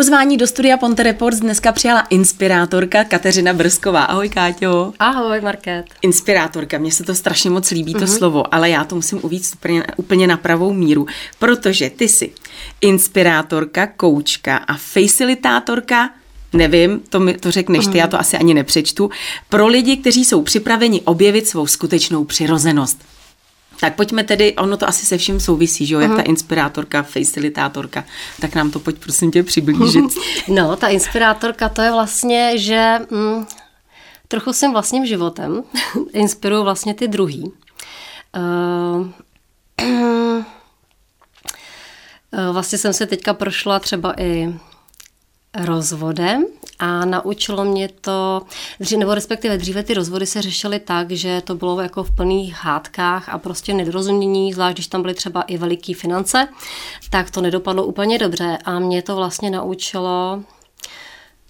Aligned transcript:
Pozvání 0.00 0.36
do 0.36 0.46
studia 0.46 0.76
Ponte 0.76 1.02
Reports 1.02 1.40
dneska 1.40 1.72
přijala 1.72 2.00
inspirátorka 2.00 3.04
Kateřina 3.04 3.52
Brsková. 3.52 4.04
Ahoj 4.04 4.28
Káťo. 4.28 4.92
Ahoj 4.98 5.40
Market. 5.40 5.86
Inspirátorka, 6.02 6.78
mně 6.78 6.92
se 6.92 7.04
to 7.04 7.14
strašně 7.14 7.50
moc 7.50 7.70
líbí, 7.70 7.92
to 7.92 7.98
mm-hmm. 7.98 8.18
slovo, 8.18 8.54
ale 8.54 8.70
já 8.70 8.84
to 8.84 8.94
musím 8.94 9.18
uvíct 9.22 9.54
úplně, 9.54 9.84
úplně 9.96 10.26
na 10.26 10.36
pravou 10.36 10.72
míru, 10.72 11.06
protože 11.38 11.90
ty 11.90 12.08
jsi 12.08 12.32
inspirátorka, 12.80 13.86
koučka 13.86 14.56
a 14.56 14.76
facilitátorka 14.76 16.10
nevím, 16.52 17.00
to, 17.08 17.20
mi, 17.20 17.34
to 17.34 17.50
řekneš 17.50 17.86
ty, 17.86 17.98
já 17.98 18.06
to 18.06 18.20
asi 18.20 18.36
ani 18.36 18.54
nepřečtu, 18.54 19.10
pro 19.48 19.66
lidi, 19.66 19.96
kteří 19.96 20.24
jsou 20.24 20.42
připraveni 20.42 21.00
objevit 21.00 21.48
svou 21.48 21.66
skutečnou 21.66 22.24
přirozenost. 22.24 23.04
Tak 23.80 23.96
pojďme 23.96 24.24
tedy, 24.24 24.54
ono 24.54 24.76
to 24.76 24.88
asi 24.88 25.06
se 25.06 25.18
vším 25.18 25.40
souvisí, 25.40 25.86
že 25.86 25.94
jo, 25.94 26.00
jak 26.00 26.16
ta 26.16 26.22
inspirátorka, 26.22 27.02
facilitátorka, 27.02 28.04
tak 28.40 28.54
nám 28.54 28.70
to 28.70 28.80
pojď 28.80 28.98
prosím 28.98 29.30
tě 29.30 29.42
přiblížit. 29.42 30.04
No, 30.48 30.76
ta 30.76 30.88
inspirátorka 30.88 31.68
to 31.68 31.82
je 31.82 31.92
vlastně, 31.92 32.58
že 32.58 32.98
mm, 33.10 33.46
trochu 34.28 34.52
jsem 34.52 34.72
vlastním 34.72 35.06
životem 35.06 35.62
inspiruju 36.12 36.64
vlastně 36.64 36.94
ty 36.94 37.08
druhý. 37.08 37.52
Uh, 38.36 39.08
vlastně 42.52 42.78
jsem 42.78 42.92
se 42.92 43.06
teďka 43.06 43.34
prošla 43.34 43.78
třeba 43.78 44.20
i 44.20 44.54
rozvodem 45.64 46.44
a 46.80 47.04
naučilo 47.04 47.64
mě 47.64 47.88
to, 48.00 48.42
nebo 48.98 49.14
respektive 49.14 49.58
dříve 49.58 49.82
ty 49.82 49.94
rozvody 49.94 50.26
se 50.26 50.42
řešily 50.42 50.80
tak, 50.80 51.10
že 51.10 51.42
to 51.44 51.54
bylo 51.54 51.80
jako 51.80 52.04
v 52.04 52.16
plných 52.16 52.54
hádkách 52.54 53.28
a 53.28 53.38
prostě 53.38 53.74
nedorozumění, 53.74 54.52
zvlášť 54.52 54.76
když 54.76 54.86
tam 54.86 55.02
byly 55.02 55.14
třeba 55.14 55.42
i 55.42 55.56
veliký 55.56 55.94
finance, 55.94 56.48
tak 57.10 57.30
to 57.30 57.40
nedopadlo 57.40 57.84
úplně 57.84 58.18
dobře. 58.18 58.58
A 58.64 58.78
mě 58.78 59.02
to 59.02 59.16
vlastně 59.16 59.50
naučilo 59.50 60.42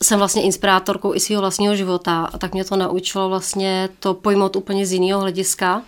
jsem 0.03 0.19
vlastně 0.19 0.43
inspirátorkou 0.43 1.15
i 1.15 1.21
svého 1.21 1.41
vlastního 1.41 1.77
života, 1.77 2.29
a 2.33 2.39
tak 2.39 2.55
mě 2.55 2.65
to 2.65 2.77
naučilo 2.77 3.29
vlastně 3.29 3.89
to 4.01 4.15
pojmout 4.15 4.57
úplně 4.57 4.87
z 4.87 4.93
jiného 4.93 5.21
hlediska 5.21 5.83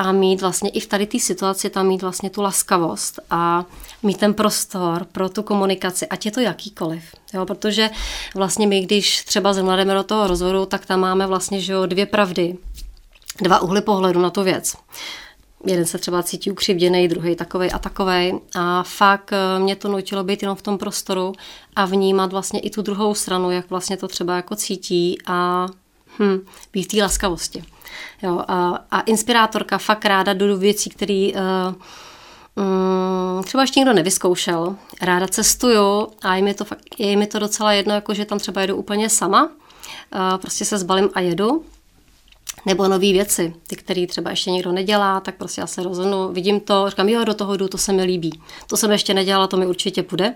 a 0.00 0.12
mít 0.12 0.40
vlastně 0.40 0.70
i 0.70 0.80
v 0.80 0.86
tady 0.86 1.06
té 1.06 1.18
situaci 1.18 1.70
tam 1.70 1.86
mít 1.86 2.02
vlastně 2.02 2.30
tu 2.30 2.42
laskavost 2.42 3.20
a 3.30 3.64
mít 4.02 4.18
ten 4.18 4.34
prostor 4.34 5.06
pro 5.12 5.28
tu 5.28 5.42
komunikaci, 5.42 6.06
ať 6.06 6.26
je 6.26 6.32
to 6.32 6.40
jakýkoliv. 6.40 7.04
Jo, 7.34 7.46
protože 7.46 7.90
vlastně 8.34 8.66
my, 8.66 8.80
když 8.80 9.24
třeba 9.24 9.52
zemlademe 9.52 9.94
do 9.94 10.02
toho 10.02 10.26
rozhodu, 10.26 10.66
tak 10.66 10.86
tam 10.86 11.00
máme 11.00 11.26
vlastně 11.26 11.60
že 11.60 11.72
jo, 11.72 11.86
dvě 11.86 12.06
pravdy, 12.06 12.56
dva 13.42 13.60
uhly 13.60 13.80
pohledu 13.80 14.20
na 14.20 14.30
tu 14.30 14.42
věc. 14.42 14.74
Jeden 15.66 15.86
se 15.86 15.98
třeba 15.98 16.22
cítí 16.22 16.50
ukřivděný, 16.50 17.08
druhý 17.08 17.36
takovej 17.36 17.70
a 17.74 17.78
takovej. 17.78 18.40
A 18.54 18.82
fakt 18.82 19.32
eh, 19.32 19.58
mě 19.58 19.76
to 19.76 19.88
nutilo 19.88 20.24
být 20.24 20.42
jenom 20.42 20.56
v 20.56 20.62
tom 20.62 20.78
prostoru 20.78 21.32
a 21.76 21.84
vnímat 21.84 22.32
vlastně 22.32 22.60
i 22.60 22.70
tu 22.70 22.82
druhou 22.82 23.14
stranu, 23.14 23.50
jak 23.50 23.70
vlastně 23.70 23.96
to 23.96 24.08
třeba 24.08 24.36
jako 24.36 24.56
cítí 24.56 25.18
a 25.26 25.66
hm, 26.18 26.46
být 26.72 26.86
té 26.86 27.02
laskavosti. 27.02 27.64
Jo, 28.22 28.44
a, 28.48 28.84
a 28.90 29.00
inspirátorka 29.00 29.78
fakt 29.78 30.04
ráda 30.04 30.32
do 30.32 30.56
věcí, 30.56 30.90
které 30.90 31.30
uh, 31.34 31.74
um, 33.36 33.42
třeba 33.44 33.62
ještě 33.62 33.80
někdo 33.80 33.92
nevyzkoušel. 33.92 34.76
Ráda 35.02 35.28
cestuju 35.28 36.08
a 36.22 36.34
je 36.34 36.42
mi 36.42 36.54
to, 36.54 36.64
fakt, 36.64 36.80
je 36.98 37.16
mi 37.16 37.26
to 37.26 37.38
docela 37.38 37.72
jedno, 37.72 37.94
jako 37.94 38.14
že 38.14 38.24
tam 38.24 38.38
třeba 38.38 38.60
jedu 38.60 38.76
úplně 38.76 39.10
sama. 39.10 39.44
Uh, 39.44 39.50
prostě 40.40 40.64
se 40.64 40.78
zbalím 40.78 41.10
a 41.14 41.20
jedu. 41.20 41.64
Nebo 42.66 42.88
nové 42.88 43.12
věci, 43.12 43.54
ty, 43.66 43.76
které 43.76 44.06
třeba 44.06 44.30
ještě 44.30 44.50
někdo 44.50 44.72
nedělá, 44.72 45.20
tak 45.20 45.36
prostě 45.36 45.60
já 45.60 45.66
se 45.66 45.82
rozhodnu, 45.82 46.28
vidím 46.32 46.60
to, 46.60 46.90
říkám, 46.90 47.08
jo, 47.08 47.24
do 47.24 47.34
toho 47.34 47.56
jdu, 47.56 47.68
to 47.68 47.78
se 47.78 47.92
mi 47.92 48.02
líbí. 48.02 48.42
To 48.66 48.76
jsem 48.76 48.90
ještě 48.90 49.14
nedělala, 49.14 49.46
to 49.46 49.56
mi 49.56 49.66
určitě 49.66 50.02
půjde. 50.02 50.34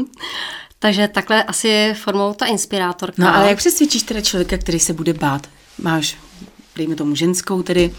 Takže 0.78 1.08
takhle 1.08 1.42
asi 1.42 1.94
formou 2.02 2.34
ta 2.34 2.46
inspirátorka. 2.46 3.22
No 3.22 3.36
ale 3.36 3.48
jak 3.48 3.58
přesvědčíš 3.58 4.02
teda 4.02 4.20
člověka, 4.20 4.58
který 4.58 4.80
se 4.80 4.92
bude 4.92 5.12
bát? 5.12 5.46
Máš 5.78 6.16
dejme 6.76 6.94
tomu 6.94 7.14
ženskou 7.14 7.62
tedy, 7.62 7.94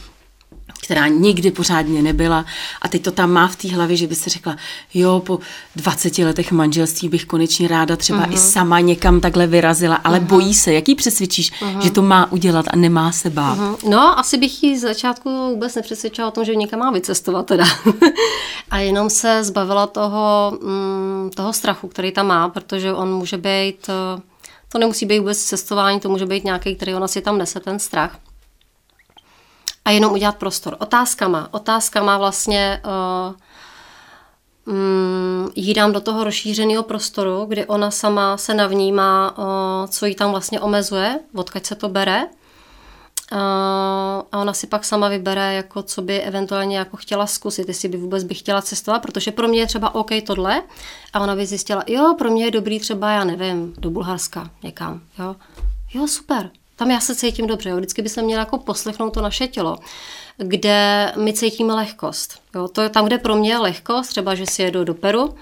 která 0.83 1.07
nikdy 1.07 1.51
pořádně 1.51 2.01
nebyla 2.01 2.45
a 2.81 2.88
teď 2.88 3.03
to 3.03 3.11
tam 3.11 3.31
má 3.31 3.47
v 3.47 3.55
té 3.55 3.67
hlavě, 3.75 3.97
že 3.97 4.07
by 4.07 4.15
se 4.15 4.29
řekla, 4.29 4.55
jo, 4.93 5.21
po 5.25 5.39
20 5.75 6.17
letech 6.17 6.51
manželství 6.51 7.09
bych 7.09 7.25
konečně 7.25 7.67
ráda 7.67 7.95
třeba 7.95 8.19
uh-huh. 8.19 8.31
i 8.31 8.35
mhm. 8.35 8.38
sama 8.38 8.79
někam 8.79 9.21
takhle 9.21 9.47
vyrazila, 9.47 9.95
ale 9.95 10.19
uh-huh. 10.19 10.25
bojí 10.25 10.53
se. 10.53 10.73
Jaký 10.73 10.95
přesvědčíš, 10.95 11.51
uh-huh. 11.51 11.81
že 11.81 11.91
to 11.91 12.01
má 12.01 12.31
udělat 12.31 12.65
a 12.73 12.75
nemá 12.75 13.11
se 13.11 13.29
bát? 13.29 13.57
Uh-huh. 13.57 13.89
No, 13.89 14.19
asi 14.19 14.38
bych 14.38 14.63
jí 14.63 14.77
z 14.77 14.81
začátku 14.81 15.49
vůbec 15.49 15.75
nepřesvědčila 15.75 16.27
o 16.27 16.31
tom, 16.31 16.45
že 16.45 16.55
někam 16.55 16.79
má 16.79 16.91
vycestovat 16.91 17.45
teda. 17.45 17.65
a 18.71 18.77
jenom 18.77 19.09
se 19.09 19.44
zbavila 19.44 19.88
toho, 19.88 20.57
mm, 20.61 21.29
toho 21.35 21.53
strachu, 21.53 21.88
který 21.88 22.11
tam 22.11 22.27
má, 22.27 22.49
protože 22.49 22.94
on 22.94 23.13
může 23.13 23.38
být, 23.38 23.89
eh, 23.89 24.21
to 24.69 24.77
nemusí 24.77 25.05
být 25.05 25.19
vůbec 25.19 25.44
cestování, 25.44 25.99
to 25.99 26.09
může 26.09 26.25
být 26.25 26.44
nějaký, 26.44 26.75
který 26.75 26.94
ona 26.94 27.07
si 27.07 27.21
tam 27.21 27.38
nese, 27.38 27.59
ten 27.59 27.79
strach 27.79 28.19
a 29.87 29.91
jenom 29.91 30.13
udělat 30.13 30.35
prostor. 30.35 30.75
Otázkama. 30.79 31.47
Otázkama 31.51 32.17
vlastně 32.17 32.81
uh, 32.85 34.73
um, 34.73 35.51
jí 35.55 35.73
dám 35.73 35.91
do 35.91 36.01
toho 36.01 36.23
rozšířeného 36.23 36.83
prostoru, 36.83 37.45
kdy 37.45 37.65
ona 37.65 37.91
sama 37.91 38.37
se 38.37 38.53
navnímá, 38.53 39.37
uh, 39.37 39.45
co 39.89 40.05
jí 40.05 40.15
tam 40.15 40.31
vlastně 40.31 40.59
omezuje, 40.59 41.19
odkud 41.35 41.65
se 41.65 41.75
to 41.75 41.89
bere. 41.89 42.23
Uh, 42.23 43.39
a 44.31 44.37
ona 44.37 44.53
si 44.53 44.67
pak 44.67 44.85
sama 44.85 45.09
vybere, 45.09 45.53
jako 45.53 45.83
co 45.83 46.01
by 46.01 46.21
eventuálně 46.21 46.77
jako 46.77 46.97
chtěla 46.97 47.27
zkusit, 47.27 47.67
jestli 47.67 47.89
by 47.89 47.97
vůbec 47.97 48.23
by 48.23 48.33
chtěla 48.33 48.61
cestovat, 48.61 49.01
protože 49.01 49.31
pro 49.31 49.47
mě 49.47 49.59
je 49.59 49.67
třeba 49.67 49.95
OK 49.95 50.09
tohle 50.25 50.63
a 51.13 51.19
ona 51.19 51.35
by 51.35 51.45
zjistila, 51.45 51.83
jo, 51.87 52.15
pro 52.17 52.29
mě 52.31 52.45
je 52.45 52.51
dobrý 52.51 52.79
třeba, 52.79 53.11
já 53.11 53.23
nevím, 53.23 53.73
do 53.77 53.89
Bulharska 53.89 54.49
někam, 54.63 55.01
jo. 55.19 55.35
Jo, 55.93 56.07
super, 56.07 56.49
tam 56.77 56.91
já 56.91 56.99
se 56.99 57.15
cítím 57.15 57.47
dobře. 57.47 57.69
Jo. 57.69 57.77
Vždycky 57.77 58.01
by 58.01 58.09
se 58.09 58.21
měla 58.21 58.39
jako 58.39 58.57
poslechnout 58.57 59.13
to 59.13 59.21
naše 59.21 59.47
tělo, 59.47 59.77
kde 60.38 61.11
my 61.17 61.33
cítíme 61.33 61.73
lehkost. 61.73 62.41
Jo. 62.55 62.67
To 62.67 62.81
je 62.81 62.89
tam, 62.89 63.05
kde 63.05 63.17
pro 63.17 63.35
mě 63.35 63.49
je 63.49 63.57
lehkost, 63.57 64.09
třeba, 64.09 64.35
že 64.35 64.45
si 64.45 64.61
jedu 64.61 64.83
do 64.83 64.93
Peru 64.93 65.35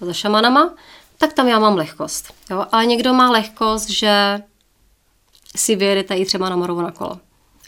za 0.00 0.12
šamanama, 0.12 0.74
tak 1.18 1.32
tam 1.32 1.48
já 1.48 1.58
mám 1.58 1.76
lehkost. 1.76 2.32
Jo. 2.50 2.66
Ale 2.72 2.86
někdo 2.86 3.14
má 3.14 3.30
lehkost, 3.30 3.90
že 3.90 4.42
si 5.56 5.76
vyjede 5.76 6.02
tady 6.02 6.24
třeba 6.24 6.48
na 6.48 6.56
Morovo 6.56 6.82
na 6.82 6.90
kolo 6.90 7.18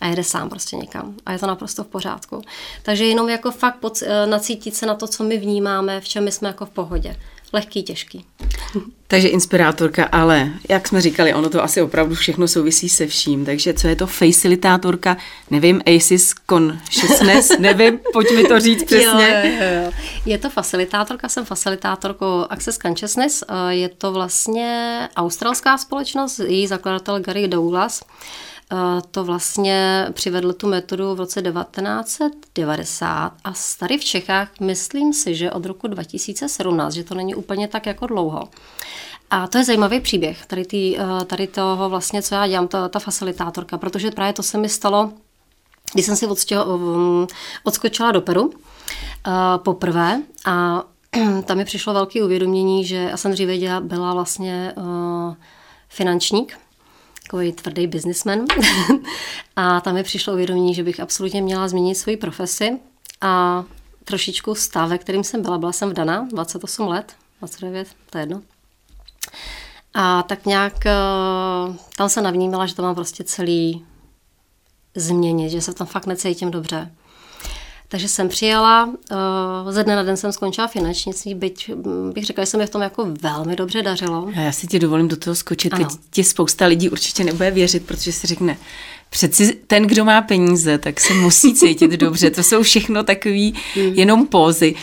a 0.01 0.07
jede 0.07 0.25
sám 0.25 0.49
prostě 0.49 0.77
někam. 0.77 1.15
A 1.27 1.33
je 1.33 1.39
to 1.39 1.47
naprosto 1.47 1.85
v 1.85 1.87
pořádku. 1.87 2.43
Takže 2.83 3.05
jenom 3.05 3.29
jako 3.29 3.51
fakt 3.51 3.77
pod, 3.77 4.03
eh, 4.03 4.27
nacítit 4.27 4.75
se 4.75 4.87
na 4.87 4.95
to, 4.95 5.07
co 5.07 5.25
my 5.25 5.39
vnímáme, 5.39 6.01
v 6.01 6.09
čem 6.09 6.25
my 6.25 6.33
jsme 6.33 6.49
jako 6.49 6.67
v 6.67 6.71
pohodě 6.71 7.17
lehký, 7.55 7.83
těžký. 7.83 8.25
Takže 9.07 9.29
inspirátorka, 9.29 10.05
ale 10.05 10.51
jak 10.69 10.89
jsme 10.89 11.01
říkali, 11.01 11.35
ono 11.35 11.51
to 11.51 11.63
asi 11.63 11.83
opravdu 11.83 12.15
všechno 12.15 12.49
souvisí 12.49 12.89
se 12.89 13.07
vším. 13.07 13.45
Takže 13.45 13.75
co 13.75 13.89
je 13.89 13.97
to 13.97 14.07
facilitátorka? 14.07 15.17
Nevím, 15.51 15.83
ACES 15.87 16.35
Consciousness, 16.51 17.53
nevím, 17.59 18.01
pojď 18.13 18.31
mi 18.37 18.45
to 18.45 18.61
říct 18.61 18.85
přesně. 18.85 19.57
Jo, 19.59 19.67
jo, 19.67 19.85
jo. 19.85 19.93
Je 20.27 20.39
to 20.39 20.51
facilitátorka, 20.51 21.29
jsem 21.29 21.45
facilitátorkou 21.45 22.45
Access 22.51 22.79
Consciousness. 22.79 23.45
Je 23.69 23.89
to 23.89 24.13
vlastně 24.13 25.09
australská 25.17 25.79
společnost, 25.79 26.39
její 26.39 26.67
zakladatel 26.67 27.21
Gary 27.21 27.49
Douglas 27.49 28.03
to 29.11 29.25
vlastně 29.25 30.07
přivedl 30.13 30.53
tu 30.53 30.69
metodu 30.69 31.15
v 31.15 31.19
roce 31.19 31.43
1990 31.43 33.33
a 33.45 33.53
tady 33.79 33.99
v 33.99 34.05
Čechách 34.05 34.49
myslím 34.61 35.13
si, 35.13 35.35
že 35.35 35.51
od 35.51 35.67
roku 35.67 35.89
2017, 35.89 36.95
že 36.95 37.05
to 37.05 37.15
není 37.15 37.35
úplně 37.35 37.69
tak 37.69 37.87
jako 37.87 38.07
dlouho. 38.07 38.49
A 39.31 39.47
to 39.47 39.59
je 39.59 39.65
zajímavý 39.65 40.01
příběh, 40.01 40.47
tady, 40.47 40.65
tý, 40.65 40.99
eh, 40.99 41.25
tady 41.25 41.47
toho 41.47 41.89
vlastně, 41.89 42.23
co 42.23 42.35
já 42.35 42.47
dělám, 42.47 42.69
ta, 42.69 42.89
ta 42.89 42.99
facilitátorka, 42.99 43.79
protože 43.79 44.11
právě 44.11 44.33
to 44.33 44.43
se 44.43 44.59
mi 44.59 44.69
stalo, 44.69 45.13
když 45.93 46.07
jsem 46.07 46.17
si 46.17 46.27
odstěho, 46.27 46.65
um, 46.65 47.27
odskočila 47.65 48.13
do 48.13 48.21
Peru 48.21 48.47
uh, 48.47 48.53
poprvé 49.57 50.23
a 50.45 50.83
tam 51.45 51.57
mi 51.57 51.65
přišlo 51.65 51.95
velké 51.95 52.25
uvědomění, 52.25 52.85
že 52.85 52.97
já 52.97 53.17
jsem 53.17 53.33
dříve 53.33 53.81
byla 53.81 54.15
vlastně 54.15 54.75
finančník, 55.89 56.59
takový 57.25 57.53
tvrdý 57.53 57.87
businessman. 57.87 58.39
a 59.57 59.81
tam 59.81 59.95
mi 59.95 60.03
přišlo 60.03 60.33
uvědomění, 60.33 60.75
že 60.75 60.83
bych 60.83 61.01
absolutně 61.01 61.43
měla 61.43 61.69
změnit 61.69 61.95
svoji 61.95 62.17
profesi 62.17 62.79
a 63.21 63.65
trošičku 64.05 64.55
stav, 64.55 64.89
ve 64.89 64.99
kterým 64.99 65.25
jsem 65.25 65.43
byla. 65.43 65.59
Byla 65.59 65.73
jsem 65.73 65.91
vdaná, 65.91 66.29
28 66.31 66.89
let, 66.89 67.17
29, 67.39 67.89
to 68.11 68.19
je 68.19 68.23
jedno. 68.23 68.43
A 69.95 70.23
tak 70.23 70.47
nějak 70.47 70.87
eh, 70.87 70.93
tam 71.97 72.09
se 72.09 72.23
navnímala, 72.23 72.67
že 72.67 72.75
to 72.75 72.83
mám 72.83 72.95
prostě 72.95 73.25
celý 73.25 73.87
změnit, 74.95 75.51
že 75.51 75.61
se 75.61 75.75
tam 75.75 75.87
fakt 75.87 76.07
necítím 76.07 76.51
dobře. 76.51 76.91
Takže 77.95 78.09
jsem 78.09 78.29
přijela, 78.29 78.85
uh, 78.85 79.73
ze 79.73 79.85
dne 79.85 79.97
na 79.97 80.03
den 80.03 80.17
jsem 80.17 80.33
skončila 80.33 80.67
finančnictví, 80.67 81.35
byť 81.35 81.71
hm, 81.75 82.13
bych 82.13 82.25
řekla, 82.25 82.45
že 82.45 82.51
se 82.51 82.59
mi 82.59 82.67
v 82.67 82.71
tom 82.71 82.83
jako 82.83 83.07
velmi 83.23 83.57
dobře 83.57 83.83
dařilo. 83.83 84.31
A 84.37 84.41
já 84.41 84.53
si 84.53 84.67
ti 84.67 84.79
dovolím 84.79 85.09
do 85.09 85.17
toho 85.17 85.35
skočit, 85.35 85.73
ano. 85.73 85.85
teď 85.85 85.99
ti 86.11 86.25
spousta 86.25 86.67
lidí 86.67 86.91
určitě 86.91 87.25
nebude 87.25 87.51
věřit, 87.51 87.87
protože 87.87 88.13
si 88.13 88.27
řekne, 88.27 88.57
přeci 89.11 89.59
ten, 89.67 89.83
kdo 89.87 90.05
má 90.05 90.23
peníze, 90.23 90.79
tak 90.79 91.01
se 91.01 91.15
musí 91.15 91.55
cítit 91.55 91.91
dobře, 91.91 92.31
to 92.31 92.43
jsou 92.43 92.63
všechno 92.63 93.03
takové 93.03 93.51
hmm. 93.75 93.95
jenom 93.95 94.27
pózy. 94.27 94.75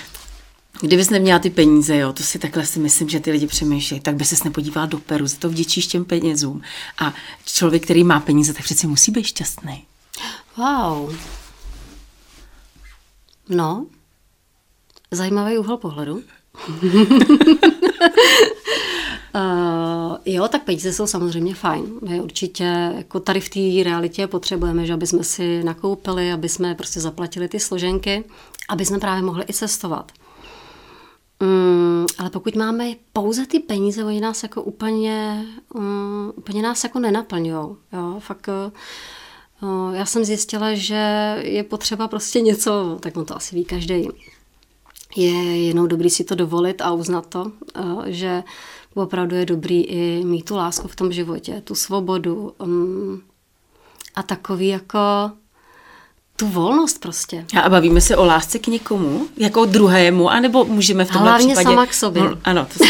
Kdybys 0.81 1.09
neměla 1.09 1.39
ty 1.39 1.49
peníze, 1.49 1.97
jo, 1.97 2.13
to 2.13 2.23
si 2.23 2.39
takhle 2.39 2.65
si 2.65 2.79
myslím, 2.79 3.09
že 3.09 3.19
ty 3.19 3.31
lidi 3.31 3.47
přemýšlejí, 3.47 4.01
tak 4.01 4.15
by 4.15 4.25
ses 4.25 4.43
nepodívala 4.43 4.87
do 4.87 4.97
Peru, 4.97 5.27
za 5.27 5.37
to 5.39 5.49
vděčíš 5.49 5.87
těm 5.87 6.05
penězům. 6.05 6.61
A 6.99 7.13
člověk, 7.45 7.83
který 7.83 8.03
má 8.03 8.19
peníze, 8.19 8.53
tak 8.53 8.63
přeci 8.63 8.87
musí 8.87 9.11
být 9.11 9.25
šťastný. 9.25 9.83
Wow. 10.57 11.15
No, 13.51 13.85
zajímavý 15.11 15.57
úhel 15.57 15.77
pohledu. 15.77 16.13
Uh, 16.13 16.21
jo, 20.25 20.47
tak 20.47 20.63
peníze 20.63 20.93
jsou 20.93 21.07
samozřejmě 21.07 21.55
fajn. 21.55 21.99
My 22.07 22.21
určitě 22.21 22.93
jako 22.97 23.19
tady 23.19 23.39
v 23.39 23.49
té 23.49 23.89
realitě 23.89 24.27
potřebujeme, 24.27 24.85
že 24.85 24.93
aby 24.93 25.07
jsme 25.07 25.23
si 25.23 25.63
nakoupili, 25.63 26.31
aby 26.31 26.49
jsme 26.49 26.75
prostě 26.75 26.99
zaplatili 26.99 27.47
ty 27.47 27.59
složenky, 27.59 28.23
aby 28.69 28.85
jsme 28.85 28.99
právě 28.99 29.23
mohli 29.23 29.45
i 29.49 29.53
cestovat. 29.53 30.11
Um, 31.41 32.05
ale 32.17 32.29
pokud 32.29 32.55
máme 32.55 32.85
pouze 33.13 33.45
ty 33.45 33.59
peníze, 33.59 34.03
oni 34.03 34.21
nás 34.21 34.43
jako 34.43 34.61
úplně, 34.61 35.45
um, 35.73 36.33
úplně 36.35 36.61
nás 36.61 36.83
jako 36.83 36.99
nenaplňují. 36.99 37.75
Jo, 37.93 38.15
fakt 38.19 38.47
uh, 38.47 38.71
já 39.93 40.05
jsem 40.05 40.25
zjistila, 40.25 40.73
že 40.73 41.35
je 41.43 41.63
potřeba 41.63 42.07
prostě 42.07 42.41
něco, 42.41 42.97
tak 43.01 43.17
on 43.17 43.25
to 43.25 43.35
asi 43.35 43.55
ví 43.55 43.65
každý, 43.65 44.07
je 45.15 45.65
jenom 45.65 45.87
dobrý 45.87 46.09
si 46.09 46.23
to 46.23 46.35
dovolit 46.35 46.81
a 46.81 46.91
uznat 46.91 47.25
to, 47.27 47.51
že 48.05 48.43
opravdu 48.93 49.35
je 49.35 49.45
dobrý 49.45 49.83
i 49.83 50.25
mít 50.25 50.45
tu 50.45 50.55
lásku 50.55 50.87
v 50.87 50.95
tom 50.95 51.11
životě, 51.11 51.61
tu 51.63 51.75
svobodu 51.75 52.53
um, 52.57 53.21
a 54.15 54.23
takový 54.23 54.67
jako 54.67 55.31
tu 56.35 56.47
volnost 56.47 56.99
prostě. 56.99 57.45
A 57.63 57.69
bavíme 57.69 58.01
se 58.01 58.17
o 58.17 58.25
lásce 58.25 58.59
k 58.59 58.67
někomu, 58.67 59.27
jako 59.37 59.65
druhému, 59.65 60.29
anebo 60.29 60.65
můžeme 60.65 61.05
v 61.05 61.11
tomhle 61.11 61.29
Hlavně 61.29 61.47
případě... 61.47 61.63
sama 61.63 61.85
k 61.85 61.93
sobě. 61.93 62.23
No, 62.23 62.37
ano. 62.43 62.67
To, 62.77 62.83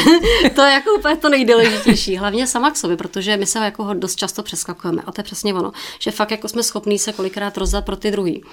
to 0.55 0.61
je 0.61 0.73
jako 0.73 0.89
úplně 0.99 1.15
to 1.15 1.29
nejdůležitější. 1.29 2.17
Hlavně 2.17 2.47
sama 2.47 2.71
k 2.71 2.77
sobě, 2.77 2.97
protože 2.97 3.38
my 3.38 3.45
se 3.45 3.59
jako 3.59 3.93
dost 3.93 4.15
často 4.15 4.43
přeskakujeme. 4.43 5.01
A 5.05 5.11
to 5.11 5.19
je 5.19 5.23
přesně 5.23 5.53
ono, 5.53 5.71
že 5.99 6.11
fakt 6.11 6.31
jako 6.31 6.47
jsme 6.47 6.63
schopní 6.63 6.99
se 6.99 7.13
kolikrát 7.13 7.57
rozdat 7.57 7.85
pro 7.85 7.95
ty 7.95 8.11
druhý. 8.11 8.43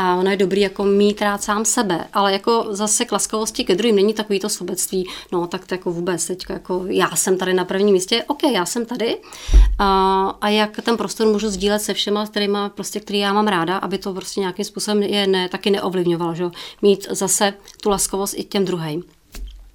A 0.00 0.16
ono 0.16 0.30
je 0.30 0.36
dobrý 0.36 0.60
jako 0.60 0.84
mít 0.84 1.22
rád 1.22 1.42
sám 1.42 1.64
sebe, 1.64 2.04
ale 2.12 2.32
jako 2.32 2.66
zase 2.70 3.04
k 3.04 3.12
laskavosti 3.12 3.64
ke 3.64 3.74
druhým 3.74 3.96
není 3.96 4.14
takový 4.14 4.40
to 4.40 4.48
sobectví, 4.48 5.08
no 5.32 5.46
tak 5.46 5.66
to 5.66 5.74
jako 5.74 5.92
vůbec 5.92 6.26
teď 6.26 6.44
jako 6.48 6.84
já 6.86 7.16
jsem 7.16 7.38
tady 7.38 7.54
na 7.54 7.64
prvním 7.64 7.92
místě, 7.92 8.24
ok, 8.26 8.42
já 8.42 8.66
jsem 8.66 8.86
tady 8.86 9.18
a, 9.78 10.28
a 10.40 10.48
jak 10.48 10.80
ten 10.82 10.96
prostor 10.96 11.26
můžu 11.26 11.48
sdílet 11.48 11.82
se 11.82 11.94
všema, 11.94 12.26
kterýma, 12.26 12.68
prostě, 12.68 13.00
který 13.00 13.18
já 13.18 13.32
mám 13.32 13.48
ráda, 13.48 13.76
aby 13.76 13.98
to 13.98 14.14
prostě 14.14 14.40
nějakým 14.40 14.64
způsobem 14.64 15.02
je 15.02 15.26
ne, 15.26 15.48
taky 15.48 15.70
neovlivňovalo, 15.70 16.34
že? 16.34 16.44
mít 16.82 17.06
zase 17.10 17.54
tu 17.82 17.90
laskavost 17.90 18.34
i 18.38 18.44
těm 18.44 18.64
druhým. 18.64 19.02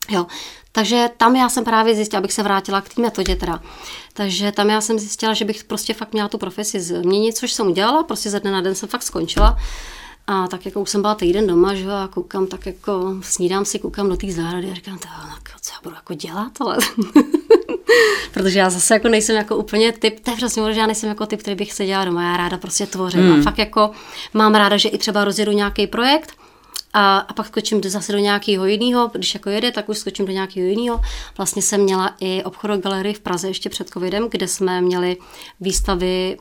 Jo, 0.09 0.25
takže 0.71 1.09
tam 1.17 1.35
já 1.35 1.49
jsem 1.49 1.63
právě 1.63 1.95
zjistila, 1.95 2.17
abych 2.17 2.33
se 2.33 2.43
vrátila 2.43 2.81
k 2.81 2.93
té 2.93 3.01
metodě 3.01 3.35
teda. 3.35 3.59
Takže 4.13 4.51
tam 4.51 4.69
já 4.69 4.81
jsem 4.81 4.99
zjistila, 4.99 5.33
že 5.33 5.45
bych 5.45 5.63
prostě 5.63 5.93
fakt 5.93 6.13
měla 6.13 6.27
tu 6.27 6.37
profesi 6.37 6.79
změnit, 6.79 7.37
což 7.37 7.53
jsem 7.53 7.67
udělala, 7.67 8.03
prostě 8.03 8.29
ze 8.29 8.39
dne 8.39 8.51
na 8.51 8.61
den 8.61 8.75
jsem 8.75 8.89
fakt 8.89 9.03
skončila. 9.03 9.57
A 10.27 10.47
tak 10.47 10.65
jako 10.65 10.81
už 10.81 10.89
jsem 10.89 11.01
byla 11.01 11.15
týden 11.15 11.47
doma, 11.47 11.75
že 11.75 11.91
a 11.91 12.09
koukám, 12.13 12.47
tak 12.47 12.65
jako 12.65 13.15
snídám 13.21 13.65
si, 13.65 13.79
koukám 13.79 14.09
do 14.09 14.17
té 14.17 14.31
zahrady 14.31 14.71
a 14.71 14.73
říkám, 14.73 14.99
tak 14.99 15.59
co 15.61 15.71
já 15.73 15.79
budu 15.83 15.95
jako 15.95 16.13
dělat, 16.13 16.51
ale... 16.61 16.77
Protože 18.33 18.59
já 18.59 18.69
zase 18.69 18.93
jako 18.93 19.07
nejsem 19.07 19.35
jako 19.35 19.55
úplně 19.57 19.91
typ, 19.91 20.19
to 20.19 20.31
je 20.31 20.37
přesně 20.37 20.73
že 20.73 20.79
já 20.79 20.85
nejsem 20.85 21.09
jako 21.09 21.25
typ, 21.25 21.39
který 21.39 21.55
bych 21.55 21.73
se 21.73 21.85
dělala 21.85 22.05
doma, 22.05 22.23
já 22.23 22.37
ráda 22.37 22.57
prostě 22.57 22.85
tvořím 22.85 23.21
hmm. 23.21 23.39
a 23.39 23.43
fakt 23.43 23.57
jako 23.57 23.91
mám 24.33 24.55
ráda, 24.55 24.77
že 24.77 24.89
i 24.89 24.97
třeba 24.97 25.25
rozjedu 25.25 25.51
nějaký 25.51 25.87
projekt, 25.87 26.33
a, 26.93 27.17
a 27.17 27.33
pak 27.33 27.47
skočím 27.47 27.81
do, 27.81 27.89
zase 27.89 28.11
do 28.11 28.17
nějakého 28.17 28.65
jiného, 28.65 29.09
když 29.13 29.33
jako 29.33 29.49
jede, 29.49 29.71
tak 29.71 29.89
už 29.89 29.97
skočím 29.97 30.25
do 30.25 30.31
nějakého 30.31 30.67
jiného. 30.67 31.01
Vlastně 31.37 31.61
jsem 31.61 31.81
měla 31.81 32.15
i 32.19 32.43
obchodok 32.43 32.81
galerii 32.81 33.13
v 33.13 33.19
Praze 33.19 33.47
ještě 33.47 33.69
před 33.69 33.89
covidem, 33.89 34.27
kde 34.31 34.47
jsme 34.47 34.81
měli 34.81 35.17
výstavy 35.59 36.37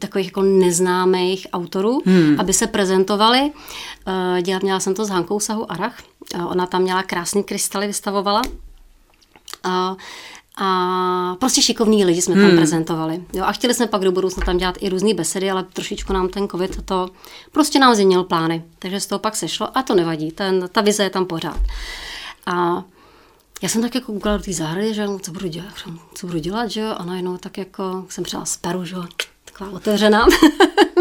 takových 0.00 0.26
jako 0.26 0.42
neznámých 0.42 1.46
autorů, 1.52 2.02
hmm. 2.06 2.36
aby 2.40 2.52
se 2.52 2.66
prezentovali. 2.66 3.52
Eh, 4.06 4.42
dělala, 4.42 4.60
měla 4.62 4.80
jsem 4.80 4.94
to 4.94 5.04
s 5.04 5.08
Hankou 5.08 5.40
Sahu 5.40 5.72
Arach. 5.72 6.02
Eh, 6.34 6.44
ona 6.44 6.66
tam 6.66 6.82
měla 6.82 7.02
krásný 7.02 7.44
krystaly, 7.44 7.86
vystavovala. 7.86 8.42
A, 9.64 9.96
a 10.56 11.36
prostě 11.38 11.62
šikovní 11.62 12.04
lidi 12.04 12.22
jsme 12.22 12.34
tam 12.34 12.44
hmm. 12.44 12.56
prezentovali. 12.56 13.24
Jo, 13.32 13.44
a 13.44 13.52
chtěli 13.52 13.74
jsme 13.74 13.86
pak 13.86 14.02
do 14.02 14.12
budoucna 14.12 14.44
tam 14.46 14.56
dělat 14.56 14.74
i 14.80 14.88
různé 14.88 15.14
besedy, 15.14 15.50
ale 15.50 15.64
trošičku 15.64 16.12
nám 16.12 16.28
ten 16.28 16.48
covid 16.48 16.84
to 16.84 17.08
prostě 17.52 17.78
nám 17.78 17.94
změnil 17.94 18.24
plány. 18.24 18.64
Takže 18.78 19.00
z 19.00 19.06
toho 19.06 19.18
pak 19.18 19.36
sešlo 19.36 19.78
a 19.78 19.82
to 19.82 19.94
nevadí, 19.94 20.30
ten, 20.30 20.68
ta 20.72 20.80
vize 20.80 21.02
je 21.02 21.10
tam 21.10 21.26
pořád. 21.26 21.60
A 22.46 22.84
já 23.62 23.68
jsem 23.68 23.82
tak 23.82 23.94
jako 23.94 24.12
koukala 24.12 24.36
do 24.36 24.42
té 24.42 24.52
zahrady, 24.52 24.94
že 24.94 25.06
co 25.22 25.32
budu 25.32 25.48
dělat, 25.48 25.74
co 26.14 26.26
budu 26.26 26.38
dělat, 26.38 26.70
že 26.70 26.80
jo, 26.80 26.94
a 26.98 27.04
najednou 27.04 27.36
tak 27.36 27.58
jako 27.58 28.06
jsem 28.08 28.24
přijela 28.24 28.44
z 28.44 28.56
Peru, 28.56 28.84
že 28.84 28.94
jo, 28.94 29.04
taková 29.60 29.76
otevřená, 29.76 30.26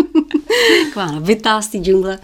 taková 0.85 1.05
nabitá 1.05 1.61
z 1.61 1.67
té 1.67 1.77
džungle, 1.77 2.19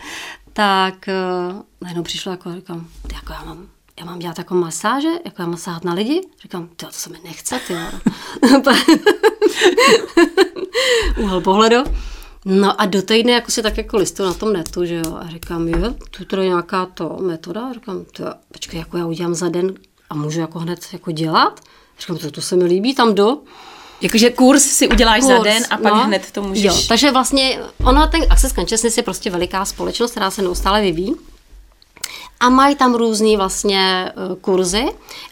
tak 0.53 1.05
uh, 1.07 1.61
najednou 1.81 2.03
přišlo 2.03 2.31
jako, 2.31 2.55
říkám, 2.55 2.87
jako 3.13 3.33
já 3.33 3.43
mám, 3.43 3.67
já 3.99 4.05
mám 4.05 4.19
dělat 4.19 4.37
jako 4.37 4.55
masáže, 4.55 5.07
jako 5.25 5.41
já 5.41 5.47
mám 5.47 5.57
na 5.83 5.93
lidi? 5.93 6.21
Říkám, 6.41 6.67
ty 6.67 6.85
to 6.85 6.91
se 6.91 7.09
mi 7.09 7.17
nechce, 7.23 7.59
ty 7.67 7.73
Úhel 11.23 11.41
pohledu. 11.41 11.77
No 12.45 12.81
a 12.81 12.85
do 12.85 13.01
týdne 13.01 13.31
jako 13.31 13.51
si 13.51 13.63
tak 13.63 13.77
jako 13.77 13.97
listu 13.97 14.23
na 14.23 14.33
tom 14.33 14.53
netu, 14.53 14.85
že 14.85 14.95
jo, 14.95 15.17
a 15.19 15.27
říkám, 15.29 15.67
jo, 15.67 15.93
tu 16.27 16.39
je 16.39 16.47
nějaká 16.47 16.85
to 16.85 17.17
metoda, 17.21 17.67
a 17.67 17.73
říkám, 17.73 18.05
to, 18.05 18.23
počkej, 18.51 18.79
jako 18.79 18.97
já 18.97 19.05
udělám 19.05 19.35
za 19.35 19.49
den 19.49 19.73
a 20.09 20.15
můžu 20.15 20.39
jako 20.39 20.59
hned 20.59 20.79
jako 20.93 21.11
dělat? 21.11 21.59
Říkám, 21.99 22.17
to, 22.17 22.31
to 22.31 22.41
se 22.41 22.55
mi 22.55 22.65
líbí, 22.65 22.95
tam 22.95 23.15
do. 23.15 23.37
Jakože 24.01 24.29
kurz 24.29 24.63
si 24.63 24.87
uděláš 24.87 25.19
kurz, 25.19 25.37
za 25.37 25.43
den 25.43 25.63
a 25.69 25.77
pak 25.77 25.93
no, 25.93 26.03
hned 26.03 26.31
to 26.31 26.41
můžeš... 26.41 26.63
Jo, 26.63 26.75
takže 26.87 27.11
vlastně 27.11 27.59
ono, 27.85 28.07
ten 28.07 28.21
Access 28.29 28.53
Consciousness 28.53 28.97
je 28.97 29.03
prostě 29.03 29.29
veliká 29.29 29.65
společnost, 29.65 30.11
která 30.11 30.31
se 30.31 30.41
neustále 30.41 30.81
vyvíjí. 30.81 31.15
A 32.39 32.49
mají 32.49 32.75
tam 32.75 32.95
různý 32.95 33.37
vlastně 33.37 34.11
uh, 34.29 34.35
kurzy. 34.35 34.85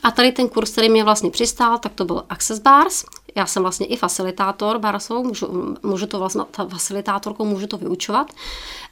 A 0.04 0.12
tady 0.12 0.32
ten 0.32 0.50
kurz, 0.50 0.72
který 0.72 0.90
mě 0.90 1.04
vlastně 1.04 1.32
přistál, 1.32 1.78
tak 1.78 1.92
to 1.94 2.06
byl 2.06 2.24
Access 2.30 2.60
Bars. 2.60 3.04
Já 3.36 3.46
jsem 3.46 3.64
vlastně 3.64 3.86
i 3.86 3.98
facilitátor 3.98 4.80
barsou, 4.80 5.24
můžu, 5.24 5.76
můžu 5.84 6.06
to 6.06 6.20
vlastně, 6.20 6.42
ta 6.52 6.66
facilitátorkou 6.66 7.46
můžu 7.46 7.68
to 7.68 7.78
vyučovat. 7.78 8.32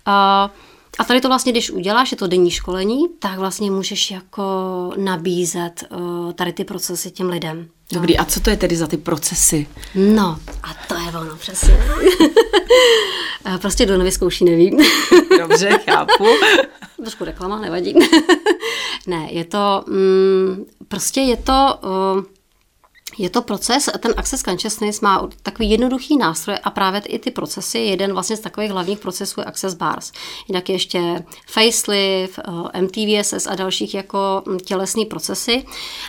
Uh, 0.07 0.51
a 0.99 1.03
tady 1.03 1.21
to 1.21 1.27
vlastně, 1.27 1.51
když 1.51 1.71
uděláš, 1.71 2.11
je 2.11 2.17
to 2.17 2.27
denní 2.27 2.51
školení, 2.51 3.05
tak 3.19 3.39
vlastně 3.39 3.71
můžeš 3.71 4.11
jako 4.11 4.43
nabízet 4.97 5.83
uh, 5.91 6.31
tady 6.31 6.53
ty 6.53 6.63
procesy 6.63 7.11
těm 7.11 7.29
lidem. 7.29 7.67
Dobrý, 7.93 8.17
a 8.17 8.25
co 8.25 8.39
to 8.39 8.49
je 8.49 8.57
tedy 8.57 8.75
za 8.75 8.87
ty 8.87 8.97
procesy? 8.97 9.67
No, 9.95 10.39
a 10.63 10.73
to 10.87 10.95
je 10.95 11.19
ono, 11.21 11.35
přesně. 11.35 11.77
prostě 13.61 13.85
do 13.85 13.97
nevyzkouší, 13.97 14.45
nevím. 14.45 14.79
Dobře, 15.37 15.69
chápu. 15.85 16.25
Trošku 16.95 17.25
reklama, 17.25 17.59
nevadí. 17.59 17.93
ne, 19.07 19.27
je 19.31 19.45
to, 19.45 19.83
mm, 19.87 20.65
prostě 20.87 21.21
je 21.21 21.37
to... 21.37 21.79
Uh, 21.83 22.23
je 23.17 23.29
to 23.29 23.41
proces, 23.41 23.89
ten 23.99 24.13
Access 24.17 24.41
Consciousness 24.41 25.01
má 25.01 25.29
takový 25.43 25.69
jednoduchý 25.69 26.17
nástroj 26.17 26.57
a 26.63 26.69
právě 26.69 27.01
i 27.01 27.19
ty 27.19 27.31
procesy, 27.31 27.79
jeden 27.79 28.13
vlastně 28.13 28.37
z 28.37 28.39
takových 28.39 28.71
hlavních 28.71 28.99
procesů 28.99 29.39
je 29.39 29.45
Access 29.45 29.73
Bars. 29.73 30.11
Jinak 30.47 30.69
je 30.69 30.75
ještě 30.75 31.23
facelift, 31.45 32.39
eh, 32.73 32.81
MTVSS 32.81 33.47
a 33.47 33.55
dalších 33.55 33.93
jako 33.93 34.43
hm, 34.47 34.57
tělesný 34.57 35.05
procesy. 35.05 35.65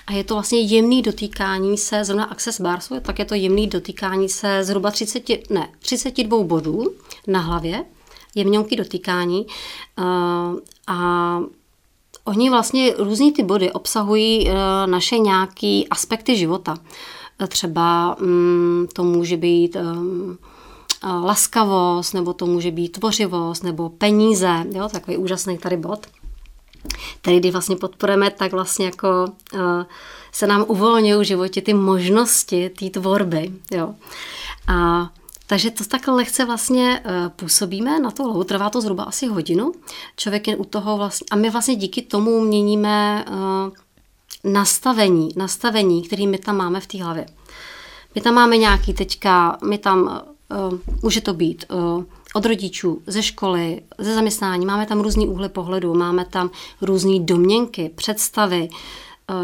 A 0.07 0.13
je 0.13 0.25
to 0.25 0.35
vlastně 0.35 0.61
jemný 0.61 1.03
dotýkání 1.03 1.79
se, 1.79 2.05
zrovna 2.05 2.25
Access 2.25 2.61
Barsu, 2.61 3.01
tak 3.01 3.19
je 3.19 3.25
to 3.25 3.35
jemný 3.35 3.67
dotýkání 3.67 4.29
se 4.29 4.65
zhruba 4.65 4.91
30, 4.91 5.51
ne, 5.51 5.69
32 5.79 6.45
bodů 6.45 6.93
na 7.27 7.41
hlavě, 7.41 7.85
jemňonký 8.35 8.77
dotýkání. 8.77 9.47
Eh, 9.99 10.03
a 10.87 11.39
Oni 12.25 12.51
vlastně 12.51 12.95
různý 12.99 13.33
ty 13.33 13.43
body 13.43 13.73
obsahují 13.73 14.49
eh, 14.49 14.55
naše 14.87 15.19
nějaké 15.19 15.83
aspekty 15.91 16.37
života. 16.37 16.77
Eh, 17.39 17.47
třeba 17.47 18.17
mm, 18.21 18.87
to 18.93 19.05
může 19.05 19.37
být 19.37 19.77
eh, 19.77 19.83
laskavost, 21.09 22.15
nebo 22.15 22.33
to 22.33 22.47
může 22.47 22.71
být 22.71 22.89
tvořivost, 22.89 23.65
nebo 23.65 23.89
peníze, 23.89 24.65
jo, 24.71 24.89
takový 24.89 25.17
úžasný 25.17 25.59
tady 25.59 25.77
bod. 25.77 26.07
Tady, 27.23 27.39
když 27.41 27.53
vlastně 27.53 27.77
podporujeme, 27.77 28.31
tak 28.31 28.53
vlastně 28.53 28.87
jako 28.87 29.09
se 30.33 30.47
nám 30.47 30.65
uvolňují 30.69 31.21
v 31.21 31.27
životě 31.27 31.63
ty 31.63 31.75
možnosti 31.75 32.71
té 32.71 32.91
tvorby. 32.91 33.53
Jo. 33.71 33.95
A 34.69 35.11
takže 35.53 35.71
to 35.71 35.85
takhle 35.85 36.15
lehce 36.15 36.45
vlastně 36.45 37.03
eh, 37.05 37.31
působíme 37.37 38.01
na 38.01 38.11
to 38.11 38.25
hlavu, 38.25 38.45
trvá 38.45 38.71
to 38.71 38.81
zhruba 38.81 39.05
asi 39.05 39.27
hodinu. 39.27 39.73
Člověk 40.17 40.49
je 40.49 40.57
u 40.57 40.65
toho 40.65 40.97
vlastně, 40.97 41.25
a 41.31 41.37
my 41.37 41.51
vlastně 41.51 41.75
díky 41.75 42.03
tomu 42.03 42.41
měníme 42.41 43.25
eh, 43.29 44.51
nastavení, 44.51 45.29
nastavení, 45.37 46.03
který 46.03 46.27
my 46.27 46.39
tam 46.39 46.57
máme 46.57 46.81
v 46.81 46.87
té 46.87 47.03
hlavě. 47.03 47.27
My 48.15 48.21
tam 48.21 48.35
máme 48.35 48.57
nějaký 48.57 48.95
teďka, 48.95 49.59
my 49.65 49.79
tam, 49.79 50.23
uh, 50.51 50.79
může 51.03 51.21
to 51.21 51.35
být 51.35 51.65
od 52.35 52.47
rodičů, 52.47 53.03
ze 53.07 53.23
školy, 53.23 53.83
ze 53.99 54.15
zaměstnání. 54.15 54.67
Máme 54.67 54.87
tam 54.87 55.01
různý 55.01 55.29
úhly 55.29 55.49
pohledu, 55.49 55.95
máme 55.95 56.25
tam 56.25 56.51
různé 56.81 57.21
domněnky, 57.21 57.91
představy, 57.95 58.69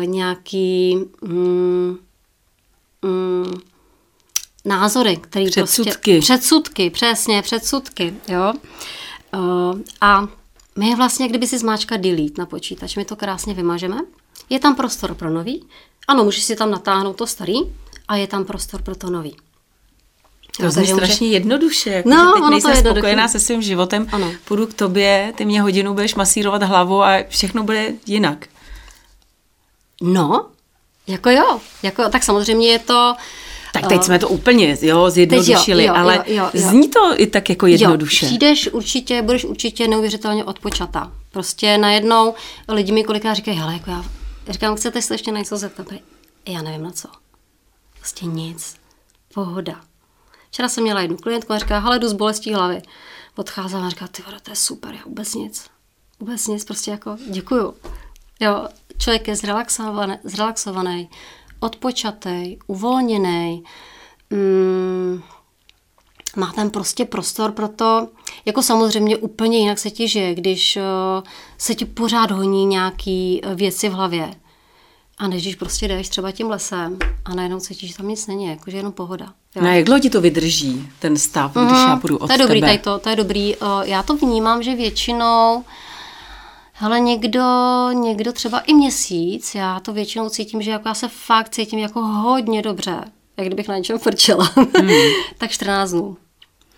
nějaký 0.05 0.97
mm, 1.23 1.99
mm, 3.03 3.61
názory, 4.69 5.17
které 5.17 5.51
Předsudky. 5.51 5.93
prostě... 5.93 6.21
Předsudky, 6.21 6.91
přesně, 6.91 7.43
předsudky, 7.43 8.15
jo. 8.29 8.53
Uh, 9.35 9.79
a 10.01 10.29
my 10.77 10.89
je 10.89 10.97
vlastně, 10.97 11.29
kdyby 11.29 11.47
si 11.47 11.59
zmáčka 11.59 11.97
delete 11.97 12.35
na 12.39 12.47
počítač, 12.47 12.97
my 12.97 13.05
to 13.05 13.17
krásně 13.17 13.55
vymažeme. 13.55 13.97
Je 14.51 14.59
tam 14.59 14.75
prostor 14.75 15.15
pro 15.15 15.31
nový. 15.31 15.65
Ano, 16.09 16.25
můžeš 16.25 16.43
si 16.45 16.57
tam 16.57 16.71
natáhnout 16.71 17.17
to 17.17 17.27
starý 17.27 17.59
a 18.09 18.17
je 18.17 18.27
tam 18.27 18.45
prostor 18.45 18.83
pro 18.83 18.95
to 18.95 19.11
nový. 19.11 19.37
To 20.61 20.71
zní 20.71 20.87
strašně 20.87 21.27
může... 21.27 21.37
jednoduše. 21.37 21.91
Jako, 21.91 22.09
no, 22.09 22.17
že 22.17 22.33
teď 22.33 22.43
ono 22.43 22.51
nejsem 22.51 22.71
to 22.73 22.77
je 22.77 22.85
spokojená 22.85 23.29
se 23.29 23.41
svým 23.41 23.63
životem, 23.63 24.09
ano. 24.13 24.33
půjdu 24.45 24.67
k 24.67 24.75
tobě, 24.75 25.33
ty 25.37 25.45
mě 25.45 25.63
hodinu 25.63 25.95
budeš 25.95 26.15
masírovat 26.15 26.63
hlavu 26.63 27.03
a 27.03 27.25
všechno 27.29 27.65
bude 27.65 27.93
jinak. 28.07 28.47
No, 30.03 30.47
jako 31.07 31.31
jo. 31.31 31.61
Jako, 31.83 32.09
tak 32.09 32.23
samozřejmě 32.23 32.69
je 32.69 32.79
to... 32.79 33.15
Tak 33.73 33.87
teď 33.87 33.99
uh, 33.99 34.05
jsme 34.05 34.19
to 34.19 34.29
úplně 34.29 34.77
jo, 34.83 35.11
zjednodušili, 35.11 35.85
jo, 35.85 35.95
jo, 35.95 36.01
ale 36.01 36.25
jo, 36.27 36.35
jo, 36.35 36.51
jo. 36.55 36.69
zní 36.71 36.89
to 36.89 37.01
i 37.17 37.27
tak 37.27 37.51
jako 37.51 37.67
jednoduše. 37.67 38.27
Jo, 38.27 38.29
přijdeš 38.29 38.69
určitě, 38.73 39.23
budeš 39.23 39.45
určitě 39.45 39.89
neuvěřitelně 39.89 40.45
odpočata. 40.45 41.13
Prostě 41.31 41.79
najednou 41.79 42.35
lidi 42.69 42.93
mi 42.93 43.05
kolikrát 43.05 43.35
říkají, 43.35 43.59
hele, 43.59 43.73
jako 43.73 43.91
já 43.91 44.05
říkám, 44.49 44.77
chcete 44.77 45.03
se 45.03 45.15
ještě 45.15 45.33
na 45.33 45.39
něco 45.39 45.57
zeptat? 45.57 45.87
Já 46.49 46.63
nevím 46.63 46.83
na 46.83 46.91
co. 46.91 47.09
Prostě 47.99 48.27
nic. 48.27 48.77
Pohoda. 49.35 49.81
Včera 50.51 50.69
jsem 50.69 50.85
měla 50.85 51.01
jednu 51.01 51.17
klientku 51.17 51.53
a 51.53 51.59
říká, 51.59 51.79
hele, 51.79 51.99
jdu 51.99 52.09
z 52.09 52.13
bolestí 52.13 52.55
hlavy. 52.55 52.83
Odcházela 53.37 53.87
a 53.87 53.89
říká, 53.89 54.09
ty 54.09 54.23
vado, 54.23 54.41
to 54.41 54.51
je 54.51 54.57
super, 54.57 54.95
já 54.95 55.01
vůbec 55.07 55.35
nic. 55.35 55.65
Vůbec 56.21 56.47
nic, 56.47 56.65
prostě 56.65 56.91
jako 56.91 57.17
děkuju. 57.31 57.75
Jo, 58.41 58.69
člověk 58.99 59.29
je 59.29 59.37
zrelaxovaný, 59.37 60.15
zrelaxovaný 60.25 61.11
odpočatý, 61.61 62.57
uvolněný, 62.67 63.65
mm, 64.31 65.23
má 66.37 66.53
tam 66.53 66.71
prostě 66.71 67.05
prostor 67.05 67.53
pro 67.53 67.69
to, 67.69 68.09
jako 68.45 68.62
samozřejmě 68.62 69.17
úplně 69.17 69.59
jinak 69.59 69.79
se 69.79 69.91
ti 69.91 70.09
žije, 70.09 70.35
když 70.35 70.77
uh, 70.77 70.83
se 71.59 71.75
ti 71.75 71.85
pořád 71.85 72.31
honí 72.31 72.67
nějaký 72.67 73.41
eh, 73.43 73.55
věci 73.55 73.88
v 73.88 73.93
hlavě. 73.93 74.35
A 75.19 75.29
než 75.29 75.43
když 75.43 75.55
prostě 75.55 75.88
jdeš 75.88 76.09
třeba 76.09 76.33
tím 76.33 76.50
lesem 76.50 76.99
a 77.25 77.35
najednou 77.35 77.61
cítíš, 77.61 77.91
že 77.91 77.97
tam 77.97 78.09
nic 78.09 78.27
není, 78.27 78.47
jakože 78.47 78.77
jenom 78.77 78.93
pohoda. 78.93 79.27
Jo. 79.57 79.62
No 79.62 79.69
a 79.69 79.73
jak 79.73 79.85
dlouho 79.85 80.00
ti 80.00 80.11
to 80.11 80.21
vydrží, 80.21 80.88
ten 80.99 81.17
stav, 81.17 81.55
mm-hmm. 81.55 81.67
když 81.67 81.79
já 81.79 81.97
půjdu 81.97 82.17
od 82.17 82.27
To 82.27 82.33
je 82.33 82.38
dobrý, 82.38 82.61
tebe? 82.61 82.79
to, 82.79 82.99
to 82.99 83.09
je 83.09 83.17
dobrý. 83.17 83.57
Uh, 83.57 83.69
já 83.83 84.03
to 84.03 84.17
vnímám, 84.17 84.62
že 84.62 84.75
většinou 84.75 85.65
ale 86.81 87.01
někdo, 87.01 87.43
někdo 87.93 88.33
třeba 88.33 88.61
i 88.61 88.75
měsíc, 88.75 89.55
já 89.55 89.81
to 89.81 89.93
většinou 89.93 90.29
cítím, 90.29 90.63
že 90.63 90.71
jako 90.71 90.89
já 90.89 90.95
se 90.95 91.09
fakt 91.09 91.49
cítím 91.49 91.79
jako 91.79 92.01
hodně 92.01 92.63
dobře, 92.63 93.05
jak 93.37 93.47
kdybych 93.47 93.69
na 93.69 93.77
něčem 93.77 93.99
frčela. 93.99 94.45
Hmm. 94.55 94.91
tak 95.39 95.51
14 95.51 95.91
dnů. 95.91 96.17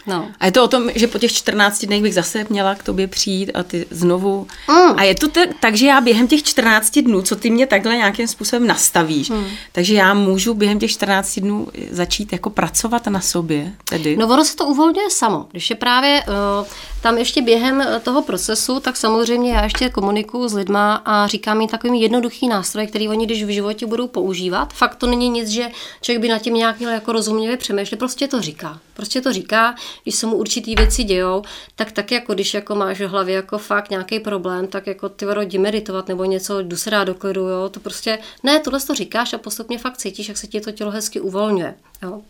No. 0.07 0.28
A 0.40 0.47
je 0.47 0.52
to 0.52 0.64
o 0.64 0.69
tom, 0.69 0.90
že 0.95 1.07
po 1.07 1.19
těch 1.19 1.33
14 1.33 1.85
dnech 1.85 2.02
bych 2.02 2.14
zase 2.14 2.47
měla 2.49 2.75
k 2.75 2.83
tobě 2.83 3.07
přijít 3.07 3.50
a 3.54 3.62
ty 3.62 3.87
znovu. 3.90 4.47
Mm. 4.69 4.99
A 4.99 5.02
je 5.02 5.14
to 5.14 5.28
te, 5.28 5.47
tak, 5.61 5.75
že 5.75 5.87
já 5.87 6.00
během 6.00 6.28
těch 6.28 6.42
14 6.42 6.99
dnů, 6.99 7.23
co 7.23 7.37
ty 7.37 7.50
mě 7.50 7.66
takhle 7.66 7.97
nějakým 7.97 8.28
způsobem 8.28 8.66
nastavíš, 8.66 9.30
mm. 9.30 9.47
takže 9.73 9.95
já 9.95 10.14
můžu 10.14 10.54
během 10.54 10.78
těch 10.78 10.90
14 10.90 11.38
dnů 11.38 11.69
začít 11.90 12.33
jako 12.33 12.50
pracovat 12.50 13.07
na 13.07 13.21
sobě 13.21 13.73
tedy. 13.85 14.16
No 14.16 14.26
ono 14.26 14.45
se 14.45 14.57
to 14.57 14.66
uvolňuje 14.66 15.11
samo. 15.11 15.47
Když 15.50 15.71
je 15.71 15.76
právě 15.76 16.23
uh, 16.61 16.66
tam 17.02 17.19
ještě 17.19 17.42
během 17.42 17.80
eh, 17.80 18.00
toho 18.00 18.23
procesu, 18.23 18.80
tak 18.80 18.97
samozřejmě 18.97 19.52
já 19.52 19.64
ještě 19.64 19.88
komunikuju 19.88 20.49
s 20.49 20.54
lidma 20.54 20.95
a 21.04 21.26
říkám 21.26 21.61
jim 21.61 21.71
takový 21.71 22.00
jednoduchý 22.00 22.49
nástroj, 22.49 22.87
který 22.87 23.09
oni 23.09 23.26
když 23.26 23.45
v 23.45 23.49
životě 23.49 23.87
budou 23.87 24.09
používat. 24.09 24.73
Fakt 24.73 24.95
to 24.97 25.07
není 25.07 25.28
nic, 25.28 25.49
že 25.49 25.69
člověk 26.00 26.23
by 26.23 26.28
na 26.28 26.38
tím 26.38 26.54
nějak 26.54 26.78
měl 26.78 26.90
jako 26.90 27.12
rozuměle 27.12 27.57
přemýšlet, 27.57 27.99
prostě 27.99 28.28
to 28.28 28.40
říká. 28.40 28.78
Prostě 28.95 29.21
to 29.21 29.33
říká, 29.33 29.75
když 30.02 30.14
se 30.14 30.26
mu 30.26 30.37
určitý 30.37 30.75
věci 30.75 31.04
dějou, 31.04 31.42
tak 31.76 31.92
tak 31.92 32.12
jako 32.12 32.35
když 32.35 32.54
jako 32.54 32.75
máš 32.75 33.00
v 33.00 33.09
hlavě 33.09 33.35
jako 33.35 33.59
fakt 33.59 33.90
nějaký 33.90 34.21
problém, 34.21 34.66
tak 34.66 34.87
jako 34.87 35.09
ty 35.09 35.26
jdi 35.40 35.59
meditovat 35.59 36.09
nebo 36.09 36.25
něco, 36.25 36.62
jdu 36.62 36.76
se 36.76 36.90
do 37.04 37.14
klidu, 37.14 37.40
jo, 37.40 37.69
to 37.69 37.80
prostě, 37.80 38.19
ne, 38.42 38.61
tohle 38.61 38.80
to 38.80 38.95
říkáš 38.95 39.33
a 39.33 39.38
postupně 39.38 39.78
fakt 39.78 39.97
cítíš, 39.97 40.28
jak 40.28 40.37
se 40.38 40.47
ti 40.47 40.61
to 40.61 40.73
tělo 40.73 40.90
hezky 40.90 41.21
uvolňuje, 41.21 41.75
jo. 42.02 42.23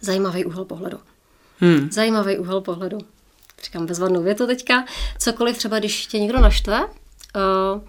Zajímavý 0.00 0.44
úhel 0.44 0.64
pohledu. 0.64 0.98
Hmm. 1.60 1.88
Zajímavý 1.92 2.38
úhel 2.38 2.60
pohledu 2.60 2.98
říkám 3.64 3.86
bezvadnou 3.86 4.22
větu 4.22 4.46
teďka, 4.46 4.84
cokoliv 5.18 5.58
třeba, 5.58 5.78
když 5.78 6.06
tě 6.06 6.18
někdo 6.18 6.40
naštve, 6.40 6.86
uh, 6.86 7.82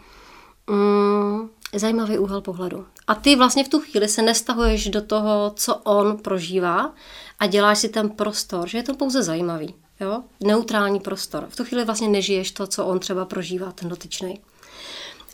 um, 0.76 1.50
zajímavý 1.74 2.18
úhel 2.18 2.42
pohledu. 2.42 2.86
A 3.08 3.16
ty 3.16 3.36
vlastně 3.36 3.64
v 3.64 3.70
tu 3.70 3.80
chvíli 3.80 4.08
se 4.08 4.22
nestahuješ 4.22 4.90
do 4.90 5.02
toho, 5.02 5.54
co 5.56 5.76
on 5.76 6.18
prožívá 6.18 6.94
a 7.40 7.48
děláš 7.48 7.80
si 7.80 7.90
ten 7.90 8.10
prostor, 8.10 8.68
že 8.68 8.78
je 8.78 8.84
to 8.84 8.94
pouze 8.94 9.24
zajímavý. 9.24 9.76
Jo? 10.00 10.24
Neutrální 10.44 11.00
prostor. 11.00 11.48
V 11.50 11.56
tu 11.56 11.64
chvíli 11.64 11.86
vlastně 11.86 12.08
nežiješ 12.08 12.52
to, 12.52 12.68
co 12.68 12.86
on 12.86 13.00
třeba 13.00 13.26
prožívá, 13.26 13.72
ten 13.72 13.90
dotyčný. 13.90 14.42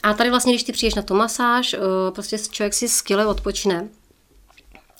A 0.03 0.13
tady 0.13 0.29
vlastně, 0.29 0.53
když 0.53 0.63
ty 0.63 0.71
přijdeš 0.71 0.95
na 0.95 1.01
tu 1.01 1.15
masáž, 1.15 1.73
uh, 1.73 1.79
prostě 2.13 2.37
člověk 2.37 2.73
si 2.73 2.87
skvěle 2.87 3.25
odpočine. 3.25 3.89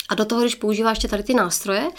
A 0.10 0.16
do 0.16 0.26
toho, 0.26 0.42
když 0.42 0.56
používáš 0.56 1.00
tady 1.00 1.24
ty 1.24 1.34
nástroje, 1.34 1.90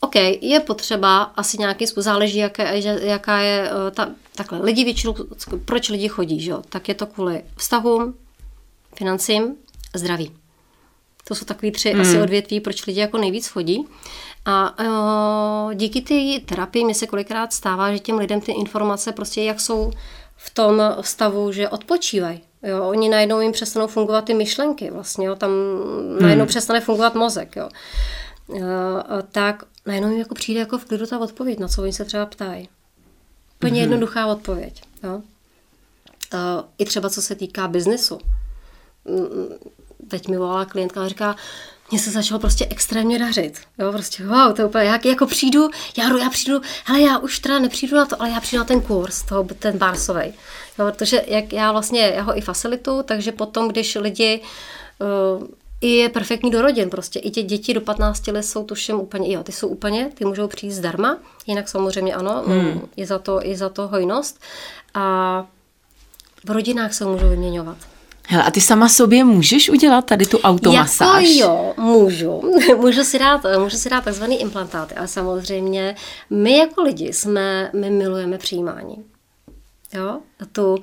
OK, 0.00 0.14
je 0.40 0.60
potřeba 0.60 1.22
asi 1.22 1.58
nějaký 1.58 1.86
způsob, 1.86 2.04
záleží, 2.04 2.38
jaké, 2.38 2.80
jaká 3.06 3.38
je 3.38 3.70
eh, 3.70 3.90
ta, 3.90 4.10
takhle, 4.34 4.58
lidi 4.62 4.84
většinou, 4.84 5.14
proč 5.64 5.88
lidi 5.88 6.08
chodí, 6.08 6.40
že 6.40 6.50
jo? 6.50 6.62
tak 6.68 6.88
je 6.88 6.94
to 6.94 7.06
kvůli 7.06 7.42
vztahům, 7.56 8.14
financím, 8.98 9.56
zdraví. 9.94 10.32
To 11.28 11.34
jsou 11.34 11.44
takový 11.44 11.72
tři 11.72 11.90
hmm. 11.90 12.00
asi 12.00 12.20
odvětví, 12.20 12.60
proč 12.60 12.86
lidi 12.86 13.00
jako 13.00 13.18
nejvíc 13.18 13.48
chodí. 13.48 13.86
A 14.44 14.78
o, 14.78 15.70
eh, 15.70 15.74
díky 15.74 16.00
té 16.00 16.46
terapii 16.46 16.84
mi 16.84 16.94
se 16.94 17.06
kolikrát 17.06 17.52
stává, 17.52 17.92
že 17.92 17.98
těm 17.98 18.18
lidem 18.18 18.40
ty 18.40 18.52
informace 18.52 19.12
prostě 19.12 19.42
jak 19.42 19.60
jsou 19.60 19.92
v 20.36 20.50
tom 20.50 20.82
stavu, 21.00 21.52
že 21.52 21.68
odpočívají. 21.68 22.40
Jo, 22.62 22.88
oni 22.88 23.08
najednou 23.08 23.40
jim 23.40 23.52
přestanou 23.52 23.86
fungovat 23.86 24.24
ty 24.24 24.34
myšlenky 24.34 24.90
vlastně, 24.90 25.26
jo, 25.26 25.36
tam 25.36 25.50
najednou 26.20 26.42
hmm. 26.42 26.48
přestane 26.48 26.80
fungovat 26.80 27.14
mozek, 27.14 27.56
jo. 27.56 27.68
Uh, 28.48 28.62
tak 29.32 29.64
najednou 29.86 30.10
jim 30.10 30.18
jako 30.18 30.34
přijde 30.34 30.60
jako 30.60 30.78
v 30.78 30.84
klidu 30.84 31.06
ta 31.06 31.18
odpověď, 31.18 31.58
na 31.58 31.68
co 31.68 31.82
oni 31.82 31.92
se 31.92 32.04
třeba 32.04 32.26
ptají. 32.26 32.68
Úplně 33.56 33.72
mm-hmm. 33.72 33.80
jednoduchá 33.80 34.26
odpověď. 34.26 34.82
Jo? 35.02 35.14
Uh, 35.14 35.20
I 36.78 36.84
třeba 36.84 37.10
co 37.10 37.22
se 37.22 37.34
týká 37.34 37.68
biznesu. 37.68 38.18
Teď 40.08 40.28
mi 40.28 40.36
volala 40.36 40.64
klientka 40.64 41.02
a 41.02 41.08
říká, 41.08 41.36
mně 41.90 42.00
se 42.00 42.10
začalo 42.10 42.40
prostě 42.40 42.66
extrémně 42.70 43.18
dařit. 43.18 43.60
Jo, 43.78 43.92
prostě 43.92 44.26
wow, 44.26 44.52
to 44.52 44.62
je 44.62 44.66
úplně, 44.66 44.84
jak 44.84 45.06
jako 45.06 45.26
přijdu, 45.26 45.70
já, 45.98 46.18
já 46.18 46.30
přijdu, 46.30 46.60
hele, 46.84 47.00
já 47.00 47.18
už 47.18 47.38
teda 47.38 47.58
nepřijdu 47.58 47.96
na 47.96 48.06
to, 48.06 48.22
ale 48.22 48.30
já 48.30 48.40
přijdu 48.40 48.60
na 48.60 48.64
ten 48.64 48.80
kurz, 48.80 49.22
toho, 49.22 49.46
ten 49.58 49.78
barsovej. 49.78 50.32
Jo, 50.78 50.86
protože 50.86 51.24
jak 51.26 51.52
já 51.52 51.72
vlastně, 51.72 52.12
já 52.16 52.22
ho 52.22 52.38
i 52.38 52.40
facilitu, 52.40 53.02
takže 53.02 53.32
potom, 53.32 53.68
když 53.68 53.94
lidi 53.94 54.40
uh, 55.38 55.46
i 55.80 55.88
je 55.88 56.08
perfektní 56.08 56.50
do 56.50 56.62
rodin 56.62 56.90
prostě. 56.90 57.18
I 57.18 57.30
tě 57.30 57.42
děti 57.42 57.74
do 57.74 57.80
15 57.80 58.26
let 58.26 58.42
jsou 58.42 58.64
tuším 58.64 59.00
úplně, 59.00 59.32
jo, 59.32 59.42
ty 59.42 59.52
jsou 59.52 59.68
úplně, 59.68 60.10
ty 60.14 60.24
můžou 60.24 60.48
přijít 60.48 60.72
zdarma, 60.72 61.18
jinak 61.46 61.68
samozřejmě 61.68 62.14
ano, 62.14 62.42
hmm. 62.46 62.80
je 62.96 63.06
za 63.06 63.18
to, 63.18 63.46
i 63.46 63.56
za 63.56 63.68
to 63.68 63.88
hojnost. 63.88 64.40
A 64.94 65.46
v 66.44 66.50
rodinách 66.50 66.94
se 66.94 67.04
můžou 67.04 67.28
vyměňovat. 67.28 67.76
Hele, 68.30 68.44
a 68.44 68.50
ty 68.50 68.60
sama 68.60 68.88
sobě 68.88 69.24
můžeš 69.24 69.70
udělat 69.70 70.04
tady 70.04 70.26
tu 70.26 70.38
automasáž? 70.38 71.28
Jako 71.28 71.52
jo, 71.52 71.74
můžu. 71.76 72.42
můžu, 72.76 73.04
si 73.04 73.18
dát, 73.18 73.40
můžu 73.58 73.76
si 73.76 73.90
dát 73.90 74.04
takzvaný 74.04 74.40
implantáty, 74.40 74.94
ale 74.94 75.08
samozřejmě 75.08 75.96
my 76.30 76.56
jako 76.56 76.82
lidi 76.82 77.12
jsme, 77.12 77.70
my 77.74 77.90
milujeme 77.90 78.38
přijímání. 78.38 79.04
Jo? 79.94 80.20
Tu, 80.52 80.76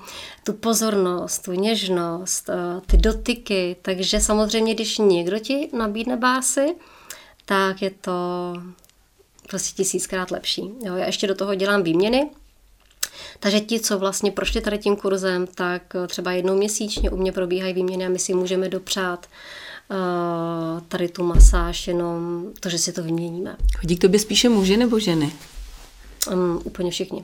tu 0.43 0.53
pozornost, 0.53 1.39
tu 1.39 1.51
něžnost, 1.51 2.49
eh, 2.49 2.81
ty 2.85 2.97
dotyky. 2.97 3.75
Takže 3.81 4.19
samozřejmě, 4.19 4.73
když 4.73 4.97
někdo 4.97 5.39
ti 5.39 5.69
nabídne 5.73 6.17
básy, 6.17 6.75
tak 7.45 7.81
je 7.81 7.91
to 8.01 8.11
prostě 9.49 9.75
tisíckrát 9.75 10.31
lepší. 10.31 10.71
Jo? 10.85 10.95
Já 10.95 11.05
ještě 11.05 11.27
do 11.27 11.35
toho 11.35 11.55
dělám 11.55 11.83
výměny, 11.83 12.29
takže 13.39 13.59
ti, 13.59 13.79
co 13.79 13.99
vlastně 13.99 14.31
prošli 14.31 14.61
tady 14.61 14.77
tím 14.77 14.95
kurzem, 14.95 15.47
tak 15.47 15.95
eh, 15.95 16.07
třeba 16.07 16.31
jednou 16.31 16.55
měsíčně 16.55 17.09
u 17.09 17.17
mě 17.17 17.31
probíhají 17.31 17.73
výměny 17.73 18.05
a 18.05 18.09
my 18.09 18.19
si 18.19 18.33
můžeme 18.33 18.69
dopřát 18.69 19.25
uh, 19.89 20.81
tady 20.87 21.09
tu 21.09 21.23
masáž, 21.23 21.87
jenom 21.87 22.45
to, 22.59 22.69
že 22.69 22.79
si 22.79 22.93
to 22.93 23.03
vyměníme. 23.03 23.55
Chodí 23.77 23.97
k 23.97 24.01
tobě 24.01 24.19
spíše 24.19 24.49
muži 24.49 24.77
nebo 24.77 24.99
ženy? 24.99 25.31
Um, 26.31 26.61
úplně 26.63 26.91
všichni. 26.91 27.23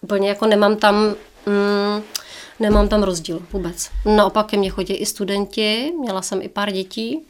Úplně 0.00 0.28
jako 0.28 0.46
nemám 0.46 0.76
tam, 0.76 1.14
mm, 1.46 2.02
nemám 2.60 2.88
tam 2.88 3.02
rozdíl 3.02 3.42
vůbec. 3.52 3.90
Naopak 4.16 4.46
ke 4.46 4.56
mně 4.56 4.70
chodí 4.70 4.94
i 4.94 5.06
studenti, 5.06 5.92
měla 6.00 6.22
jsem 6.22 6.42
i 6.42 6.48
pár 6.48 6.72
dětí, 6.72 7.26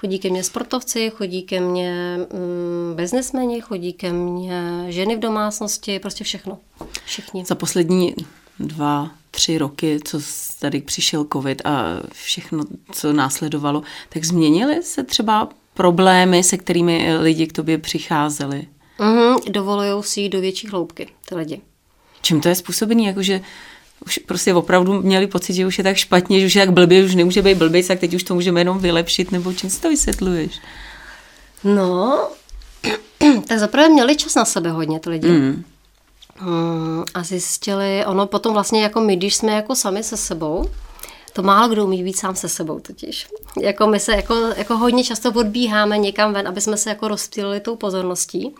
Chodí 0.00 0.18
ke 0.18 0.30
mně 0.30 0.44
sportovci, 0.44 1.10
chodí 1.10 1.42
ke 1.42 1.60
mně 1.60 2.18
mm, 2.18 2.96
biznesmeni, 2.96 3.60
chodí 3.60 3.92
ke 3.92 4.12
mně 4.12 4.84
ženy 4.88 5.16
v 5.16 5.18
domácnosti, 5.18 5.98
prostě 5.98 6.24
všechno. 6.24 6.58
Všichni. 7.04 7.44
Za 7.44 7.54
poslední 7.54 8.14
dva, 8.58 9.10
tři 9.30 9.58
roky, 9.58 10.00
co 10.04 10.20
tady 10.60 10.80
přišel 10.80 11.26
covid 11.32 11.62
a 11.64 11.84
všechno, 12.12 12.64
co 12.92 13.12
následovalo, 13.12 13.82
tak 14.08 14.24
změnily 14.24 14.82
se 14.82 15.04
třeba 15.04 15.48
problémy, 15.74 16.42
se 16.42 16.56
kterými 16.56 17.16
lidi 17.16 17.46
k 17.46 17.52
tobě 17.52 17.78
přicházeli? 17.78 18.66
Mm-hmm, 18.98 19.50
dovolují 19.50 20.02
si 20.02 20.20
jít 20.20 20.28
do 20.28 20.40
větší 20.40 20.68
hloubky, 20.68 21.08
ty 21.28 21.34
lidi. 21.34 21.60
Čím 22.22 22.40
to 22.40 22.48
je 22.48 22.54
způsobený? 22.54 23.04
Jakože 23.04 23.40
už 24.06 24.18
prostě 24.18 24.54
opravdu 24.54 25.02
měli 25.02 25.26
pocit, 25.26 25.54
že 25.54 25.66
už 25.66 25.78
je 25.78 25.84
tak 25.84 25.96
špatně, 25.96 26.40
že 26.40 26.46
už 26.46 26.54
je 26.54 26.66
tak 26.66 26.74
blbě, 26.74 27.04
už 27.04 27.14
nemůže 27.14 27.42
být 27.42 27.58
blbý, 27.58 27.82
tak 27.82 28.00
teď 28.00 28.14
už 28.14 28.22
to 28.22 28.34
můžeme 28.34 28.60
jenom 28.60 28.78
vylepšit, 28.78 29.32
nebo 29.32 29.52
čím 29.52 29.70
si 29.70 29.80
to 29.80 29.88
vysvětluješ? 29.88 30.60
No, 31.64 32.28
tak 33.48 33.58
zaprvé 33.58 33.88
měli 33.88 34.16
čas 34.16 34.34
na 34.34 34.44
sebe 34.44 34.70
hodně 34.70 35.00
ty 35.00 35.10
lidi. 35.10 35.28
Mm. 35.28 35.64
Mm, 36.40 37.04
a 37.14 37.22
zjistili, 37.22 38.04
ono 38.06 38.26
potom 38.26 38.52
vlastně 38.52 38.82
jako 38.82 39.00
my, 39.00 39.16
když 39.16 39.34
jsme 39.34 39.52
jako 39.52 39.74
sami 39.74 40.02
se 40.02 40.16
sebou, 40.16 40.70
to 41.32 41.42
málo 41.42 41.68
kdo 41.68 41.84
umí 41.84 42.04
být 42.04 42.18
sám 42.18 42.36
se 42.36 42.48
sebou 42.48 42.80
totiž. 42.80 43.28
Jako 43.60 43.86
my 43.86 44.00
se 44.00 44.12
jako, 44.12 44.34
jako 44.56 44.76
hodně 44.76 45.04
často 45.04 45.32
odbíháme 45.32 45.98
někam 45.98 46.32
ven, 46.32 46.48
aby 46.48 46.60
jsme 46.60 46.76
se 46.76 46.90
jako 46.90 47.08
rozptýlili 47.08 47.60
tou 47.60 47.76
pozorností. 47.76 48.54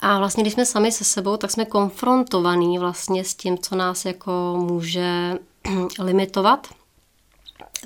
A 0.00 0.18
vlastně, 0.18 0.42
když 0.42 0.54
jsme 0.54 0.66
sami 0.66 0.92
se 0.92 1.04
sebou, 1.04 1.36
tak 1.36 1.50
jsme 1.50 1.64
konfrontovaní 1.64 2.78
vlastně 2.78 3.24
s 3.24 3.34
tím, 3.34 3.58
co 3.58 3.76
nás 3.76 4.04
jako 4.04 4.56
může 4.58 5.38
limitovat. 5.98 6.66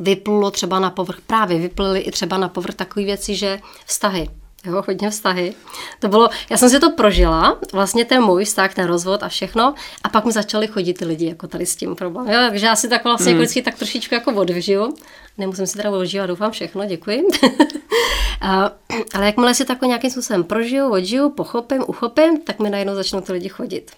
Vyplulo 0.00 0.50
třeba 0.50 0.80
na 0.80 0.90
povrch, 0.90 1.20
právě 1.26 1.58
vyplily 1.58 2.00
i 2.00 2.10
třeba 2.10 2.38
na 2.38 2.48
povrch 2.48 2.74
takové 2.74 3.04
věci, 3.04 3.34
že 3.34 3.60
vztahy, 3.86 4.30
jo, 4.64 4.82
hodně 4.86 5.10
vztahy. 5.10 5.54
To 6.00 6.08
bylo, 6.08 6.28
já 6.50 6.56
jsem 6.56 6.70
si 6.70 6.80
to 6.80 6.90
prožila, 6.90 7.58
vlastně 7.72 8.04
ten 8.04 8.22
můj 8.22 8.44
vztah, 8.44 8.74
ten 8.74 8.86
rozvod 8.86 9.22
a 9.22 9.28
všechno, 9.28 9.74
a 10.04 10.08
pak 10.08 10.24
mi 10.24 10.32
začali 10.32 10.66
chodit 10.66 10.94
ty 10.94 11.04
lidi 11.04 11.26
jako 11.26 11.46
tady 11.46 11.66
s 11.66 11.76
tím 11.76 11.96
problémem. 11.96 12.32
Jo, 12.32 12.48
takže 12.50 12.66
já 12.66 12.76
si 12.76 12.88
tak 12.88 13.04
vlastně 13.04 13.32
mm. 13.32 13.36
jako 13.36 13.42
vždycky 13.42 13.62
tak 13.62 13.74
trošičku 13.74 14.14
jako 14.14 14.32
odvžiju. 14.32 14.94
Nemusím 15.38 15.66
si 15.66 15.76
teda 15.76 15.90
odžívat, 15.90 16.26
doufám 16.26 16.50
všechno, 16.50 16.84
děkuji. 16.84 17.22
a, 18.40 18.70
ale 19.14 19.26
jakmile 19.26 19.54
si 19.54 19.64
takhle 19.64 19.88
nějakým 19.88 20.10
způsobem 20.10 20.44
prožiju, 20.44 20.92
odžiju, 20.92 21.30
pochopím, 21.30 21.84
uchopím, 21.86 22.40
tak 22.40 22.58
mi 22.58 22.70
najednou 22.70 22.94
začnou 22.94 23.20
ty 23.20 23.32
lidi 23.32 23.48
chodit. 23.48 23.90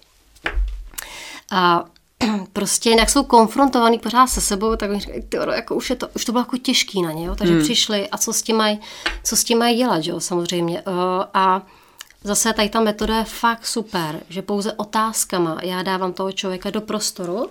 A 1.51 1.85
prostě 2.53 2.89
jak 2.89 3.09
jsou 3.09 3.23
konfrontovaný 3.23 3.99
pořád 3.99 4.27
se 4.27 4.41
sebou, 4.41 4.75
tak 4.75 4.91
mi 4.91 4.99
říkají, 4.99 5.21
ty, 5.21 5.37
jako 5.55 5.75
už, 5.75 5.89
je 5.89 5.95
to, 5.95 6.07
už 6.15 6.25
to 6.25 6.31
bylo 6.31 6.41
jako 6.41 6.57
těžký 6.57 7.01
na 7.01 7.11
ně, 7.11 7.25
jo? 7.25 7.35
takže 7.35 7.53
hmm. 7.53 7.63
přišli 7.63 8.09
a 8.09 8.17
co 8.17 8.33
s 8.33 8.41
tím 8.41 8.55
mají 8.55 8.79
co 9.23 9.35
s 9.35 9.43
tím 9.43 9.57
mají 9.57 9.77
dělat, 9.77 10.05
jo? 10.05 10.19
samozřejmě. 10.19 10.81
Uh, 10.81 10.93
a 11.33 11.61
zase 12.23 12.53
tady 12.53 12.69
ta 12.69 12.79
metoda 12.79 13.17
je 13.17 13.23
fakt 13.23 13.65
super, 13.65 14.19
že 14.29 14.41
pouze 14.41 14.73
otázkama 14.73 15.59
já 15.63 15.83
dávám 15.83 16.13
toho 16.13 16.31
člověka 16.31 16.69
do 16.69 16.81
prostoru 16.81 17.49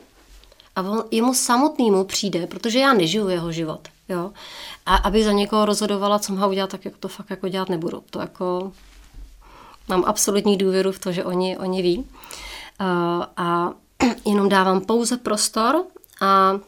a 0.77 0.83
on, 0.83 1.05
jemu 1.11 1.35
samotnému 1.35 2.05
přijde, 2.05 2.47
protože 2.47 2.79
já 2.79 2.93
nežiju 2.93 3.29
jeho 3.29 3.53
život. 3.53 3.89
Jo? 4.09 4.33
A 4.87 4.97
aby 4.97 5.25
za 5.25 5.33
někoho 5.33 5.65
rozhodovala, 5.65 6.19
co 6.19 6.33
má 6.33 6.47
udělat, 6.47 6.71
tak 6.71 6.85
jako 6.85 6.97
to 7.01 7.09
fakt 7.09 7.31
jako 7.31 7.49
dělat 7.49 7.69
nebudu. 7.69 8.03
To 8.11 8.21
jako 8.21 8.73
mám 9.89 10.05
absolutní 10.07 10.57
důvěru 10.57 10.93
v 10.93 10.99
to, 10.99 11.13
že 11.13 11.25
oni, 11.25 11.59
oni 11.59 11.83
ví. 11.83 11.99
Uh, 11.99 12.05
a 13.37 13.73
jenom 14.27 14.49
dávám 14.49 14.81
pouze 14.81 15.17
prostor 15.17 15.85
a 16.21 16.61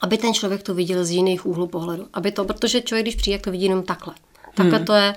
aby 0.00 0.18
ten 0.18 0.34
člověk 0.34 0.62
to 0.62 0.74
viděl 0.74 1.04
z 1.04 1.10
jiných 1.10 1.46
úhlů 1.46 1.66
pohledu. 1.66 2.06
Aby 2.12 2.32
to, 2.32 2.44
protože 2.44 2.80
člověk, 2.80 3.04
když 3.04 3.14
přijde, 3.14 3.38
to 3.38 3.50
vidí 3.50 3.64
jenom 3.64 3.82
takhle. 3.82 4.14
Takhle 4.54 4.76
hmm. 4.76 4.86
to 4.86 4.92
je, 4.92 5.14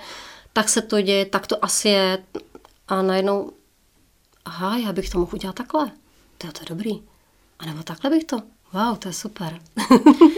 tak 0.53 0.69
se 0.69 0.81
to 0.81 1.01
děje, 1.01 1.25
tak 1.25 1.47
to 1.47 1.65
asi 1.65 1.89
je. 1.89 2.23
A 2.87 3.01
najednou, 3.01 3.51
aha, 4.45 4.77
já 4.77 4.93
bych 4.93 5.09
to 5.09 5.19
mohl 5.19 5.31
udělat 5.35 5.55
takhle. 5.55 5.91
To 6.37 6.47
je 6.47 6.53
to 6.53 6.65
dobrý. 6.69 7.01
A 7.59 7.65
nebo 7.65 7.83
takhle 7.83 8.09
bych 8.09 8.23
to. 8.23 8.41
Wow, 8.73 8.97
to 8.97 9.07
je 9.07 9.13
super. 9.13 9.59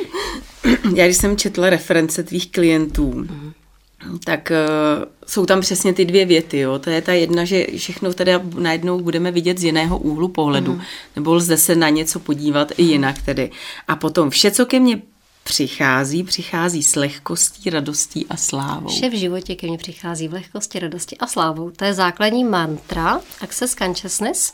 já 0.96 1.06
když 1.06 1.18
jsem 1.18 1.38
četla 1.38 1.70
reference 1.70 2.24
tvých 2.24 2.52
klientů, 2.52 3.12
hmm 3.12 3.54
tak 4.24 4.52
uh, 4.52 5.06
jsou 5.28 5.46
tam 5.46 5.62
přesně 5.62 5.94
ty 5.94 6.06
dvě 6.06 6.26
věty. 6.26 6.60
Jo? 6.60 6.80
To 6.80 6.90
je 6.90 7.02
ta 7.02 7.14
jedna, 7.14 7.46
že 7.46 7.66
všechno 7.78 8.14
teda 8.14 8.42
najednou 8.58 9.02
budeme 9.02 9.32
vidět 9.32 9.58
z 9.58 9.64
jiného 9.64 9.98
úhlu 9.98 10.28
pohledu, 10.28 10.74
mm. 10.74 10.82
nebo 11.16 11.34
lze 11.34 11.58
se 11.58 11.76
na 11.76 11.90
něco 11.90 12.20
podívat 12.20 12.72
i 12.78 12.84
jinak 12.84 13.22
tedy. 13.22 13.52
A 13.88 13.96
potom 13.96 14.30
vše, 14.30 14.52
co 14.52 14.66
ke 14.66 14.80
mně 14.80 15.02
přichází, 15.44 16.24
přichází 16.24 16.84
s 16.84 16.96
lehkostí, 16.96 17.70
radostí 17.70 18.26
a 18.30 18.38
slávou. 18.38 18.88
Vše 18.88 19.10
v 19.10 19.20
životě 19.20 19.56
ke 19.56 19.68
mně 19.68 19.78
přichází 19.78 20.28
v 20.28 20.34
lehkosti, 20.34 20.80
radosti 20.80 21.18
a 21.18 21.28
slávou. 21.28 21.72
To 21.72 21.86
je 21.86 21.94
základní 21.94 22.44
mantra 22.44 23.22
Access 23.42 23.76
Consciousness. 23.76 24.54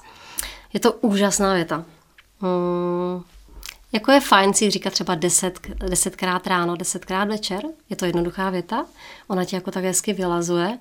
Je 0.74 0.80
to 0.80 0.92
úžasná 0.92 1.54
věta. 1.54 1.86
Hmm. 2.44 3.24
Jako 3.94 4.12
je 4.12 4.20
fajn 4.20 4.54
si 4.54 4.70
říkat 4.70 4.94
třeba 4.94 5.16
deset, 5.16 5.60
desetkrát 5.90 6.48
ráno, 6.48 6.76
desetkrát 6.76 7.28
večer, 7.28 7.62
je 7.90 7.96
to 7.96 8.06
jednoduchá 8.06 8.50
věta, 8.50 8.86
ona 9.28 9.46
ti 9.46 9.56
jako 9.56 9.72
tak 9.72 9.84
hezky 9.84 10.14
vylazuje 10.14 10.78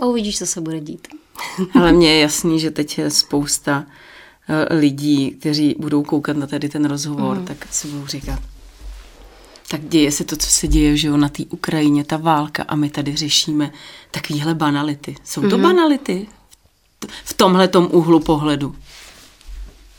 a 0.00 0.06
uvidíš, 0.06 0.38
co 0.38 0.46
se 0.46 0.60
bude 0.60 0.80
dít. 0.80 1.08
Ale 1.74 1.92
mně 1.92 2.14
je 2.14 2.20
jasný, 2.20 2.60
že 2.60 2.70
teď 2.70 2.98
je 2.98 3.10
spousta 3.10 3.84
eh, 4.48 4.74
lidí, 4.74 5.30
kteří 5.30 5.76
budou 5.78 6.02
koukat 6.02 6.36
na 6.36 6.46
tady 6.46 6.68
ten 6.68 6.84
rozhovor, 6.84 7.36
mm. 7.36 7.44
tak 7.44 7.66
si 7.70 7.88
budou 7.88 8.06
říkat, 8.06 8.38
tak 9.68 9.84
děje 9.84 10.12
se 10.12 10.24
to, 10.24 10.36
co 10.36 10.46
se 10.46 10.68
děje 10.68 10.96
že 10.96 11.08
jo, 11.08 11.16
na 11.16 11.28
té 11.28 11.42
Ukrajině, 11.50 12.04
ta 12.04 12.16
válka 12.16 12.64
a 12.68 12.74
my 12.74 12.90
tady 12.90 13.16
řešíme 13.16 13.72
takovéhle 14.10 14.54
banality. 14.54 15.14
Jsou 15.24 15.40
to 15.40 15.56
mm. 15.58 15.62
banality 15.62 16.26
v 17.24 17.34
tomhle 17.34 17.68
úhlu 17.68 18.20
pohledu? 18.20 18.68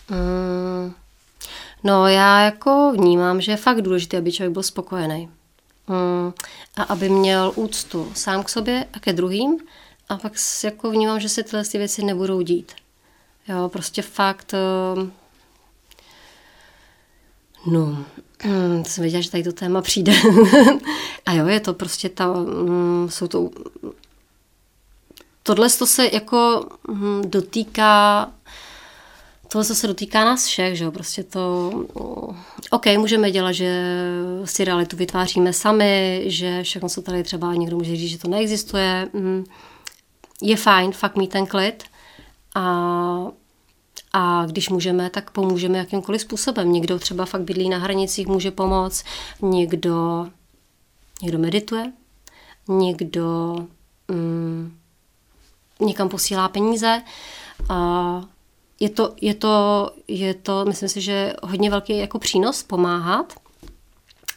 Mm. 0.09 0.42
No 1.83 2.07
já 2.07 2.39
jako 2.39 2.91
vnímám, 2.97 3.41
že 3.41 3.51
je 3.51 3.57
fakt 3.57 3.81
důležité, 3.81 4.17
aby 4.17 4.31
člověk 4.31 4.53
byl 4.53 4.63
spokojený. 4.63 5.29
Mm, 5.87 6.33
a 6.75 6.83
aby 6.83 7.09
měl 7.09 7.51
úctu 7.55 8.11
sám 8.15 8.43
k 8.43 8.49
sobě 8.49 8.85
a 8.93 8.99
ke 8.99 9.13
druhým. 9.13 9.57
A 10.09 10.17
pak 10.17 10.33
jako 10.63 10.91
vnímám, 10.91 11.19
že 11.19 11.29
se 11.29 11.43
tyhle 11.43 11.65
ty 11.65 11.77
věci 11.77 12.05
nebudou 12.05 12.41
dít. 12.41 12.71
Jo, 13.47 13.69
prostě 13.69 14.01
fakt... 14.01 14.53
Eh, 14.53 15.09
no, 17.71 18.05
jsem 18.83 19.01
věděla, 19.01 19.21
že 19.21 19.31
tady 19.31 19.43
to 19.43 19.51
téma 19.51 19.81
přijde. 19.81 20.13
a 21.25 21.33
jo, 21.33 21.47
je 21.47 21.59
to 21.59 21.73
prostě 21.73 22.09
ta... 22.09 22.33
Mm, 22.33 23.07
jsou 23.09 23.27
to... 23.27 23.49
Tohle 25.43 25.69
to 25.69 25.87
se 25.87 26.09
jako 26.13 26.65
mm, 26.87 27.21
dotýká 27.25 28.31
tohle 29.47 29.65
se 29.65 29.87
dotýká 29.87 30.25
nás 30.25 30.45
všech, 30.45 30.77
že 30.77 30.83
jo, 30.83 30.91
prostě 30.91 31.23
to, 31.23 31.71
OK, 32.71 32.85
můžeme 32.97 33.31
dělat, 33.31 33.51
že 33.51 33.83
si 34.45 34.65
realitu 34.65 34.97
vytváříme 34.97 35.53
sami, 35.53 36.23
že 36.25 36.63
všechno, 36.63 36.89
co 36.89 37.01
tady 37.01 37.23
třeba 37.23 37.55
někdo 37.55 37.77
může 37.77 37.95
říct, 37.95 38.09
že 38.09 38.17
to 38.17 38.27
neexistuje, 38.27 39.09
mm, 39.13 39.43
je 40.41 40.57
fajn 40.57 40.91
fakt 40.91 41.15
mít 41.15 41.31
ten 41.31 41.45
klid 41.45 41.83
a 42.55 43.27
a 44.13 44.45
když 44.45 44.69
můžeme, 44.69 45.09
tak 45.09 45.31
pomůžeme 45.31 45.77
jakýmkoliv 45.77 46.21
způsobem. 46.21 46.71
Někdo 46.71 46.99
třeba 46.99 47.25
fakt 47.25 47.41
bydlí 47.41 47.69
na 47.69 47.77
hranicích, 47.77 48.27
může 48.27 48.51
pomoct, 48.51 49.03
někdo, 49.41 50.27
někdo 51.21 51.39
medituje, 51.39 51.91
někdo 52.67 53.55
mm, 54.07 54.77
někam 55.79 56.09
posílá 56.09 56.49
peníze. 56.49 57.01
A 57.69 58.21
je 58.83 58.89
to, 58.89 59.15
je 59.21 59.33
to, 59.33 59.89
je 60.07 60.33
to, 60.33 60.65
myslím 60.65 60.89
si, 60.89 61.01
že 61.01 61.33
hodně 61.43 61.69
velký 61.69 61.97
jako 61.97 62.19
přínos 62.19 62.63
pomáhat 62.63 63.33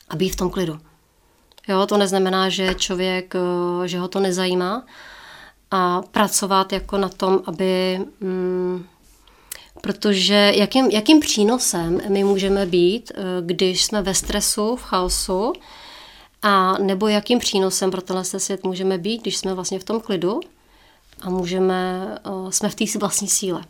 a 0.09 0.17
být 0.17 0.29
v 0.29 0.37
tom 0.37 0.51
klidu. 0.51 0.79
Jo, 1.69 1.87
to 1.87 1.97
neznamená, 1.97 2.49
že 2.49 2.75
člověk, 2.75 3.35
eh, 3.35 3.89
že 3.89 3.99
ho 3.99 4.09
to 4.09 4.21
nezajímá 4.21 4.87
a 5.71 6.03
pracovat 6.03 6.73
jako 6.73 6.99
na 6.99 7.09
tom, 7.09 7.43
aby, 7.47 8.01
mm, 8.21 8.87
protože 9.81 10.53
jakým, 10.55 10.87
jakým 10.87 11.21
přínosem 11.21 12.01
my 12.09 12.25
můžeme 12.25 12.67
být, 12.67 13.13
eh, 13.15 13.23
když 13.41 13.85
jsme 13.85 14.03
ve 14.03 14.15
stresu, 14.15 14.77
v 14.77 14.83
chaosu, 14.83 15.53
a 16.43 16.79
nebo 16.79 17.09
jakým 17.09 17.39
přínosem 17.39 17.91
pro 17.91 18.03
tenhle 18.03 18.25
svět 18.25 18.65
můžeme 18.65 18.99
být, 18.99 19.23
když 19.23 19.37
jsme 19.37 19.55
vlastně 19.55 19.79
v 19.79 19.85
tom 19.85 20.01
klidu 20.01 20.41
a 21.21 21.31
můžeme, 21.31 22.15
eh, 22.25 22.53
jsme 22.53 22.69
v 22.69 22.75
té 22.75 22.85
vlastní 22.99 23.29
síle. 23.29 23.63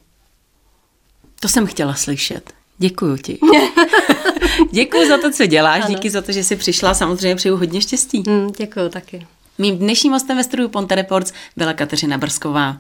To 1.41 1.49
jsem 1.49 1.67
chtěla 1.67 1.95
slyšet. 1.95 2.53
Děkuji 2.79 3.17
ti. 3.17 3.39
děkuji 4.71 5.09
za 5.09 5.19
to, 5.19 5.31
co 5.31 5.47
děláš, 5.47 5.85
ano. 5.85 5.95
díky 5.95 6.11
za 6.11 6.23
to, 6.23 6.33
že 6.33 6.45
jsi 6.45 6.57
přišla. 6.57 6.95
Samozřejmě 6.95 7.37
přeju 7.37 7.57
hodně 7.57 7.81
štěstí. 7.81 8.23
Mm, 8.27 8.53
děkuji 8.59 8.89
taky. 8.91 9.27
Mým 9.59 9.79
dnešním 9.79 10.13
hostem 10.13 10.37
ve 10.37 10.45
studiu 10.45 10.69
Ponte 10.69 10.95
Reports 10.95 11.33
byla 11.57 11.73
Kateřina 11.73 12.19
Brsková. 12.19 12.77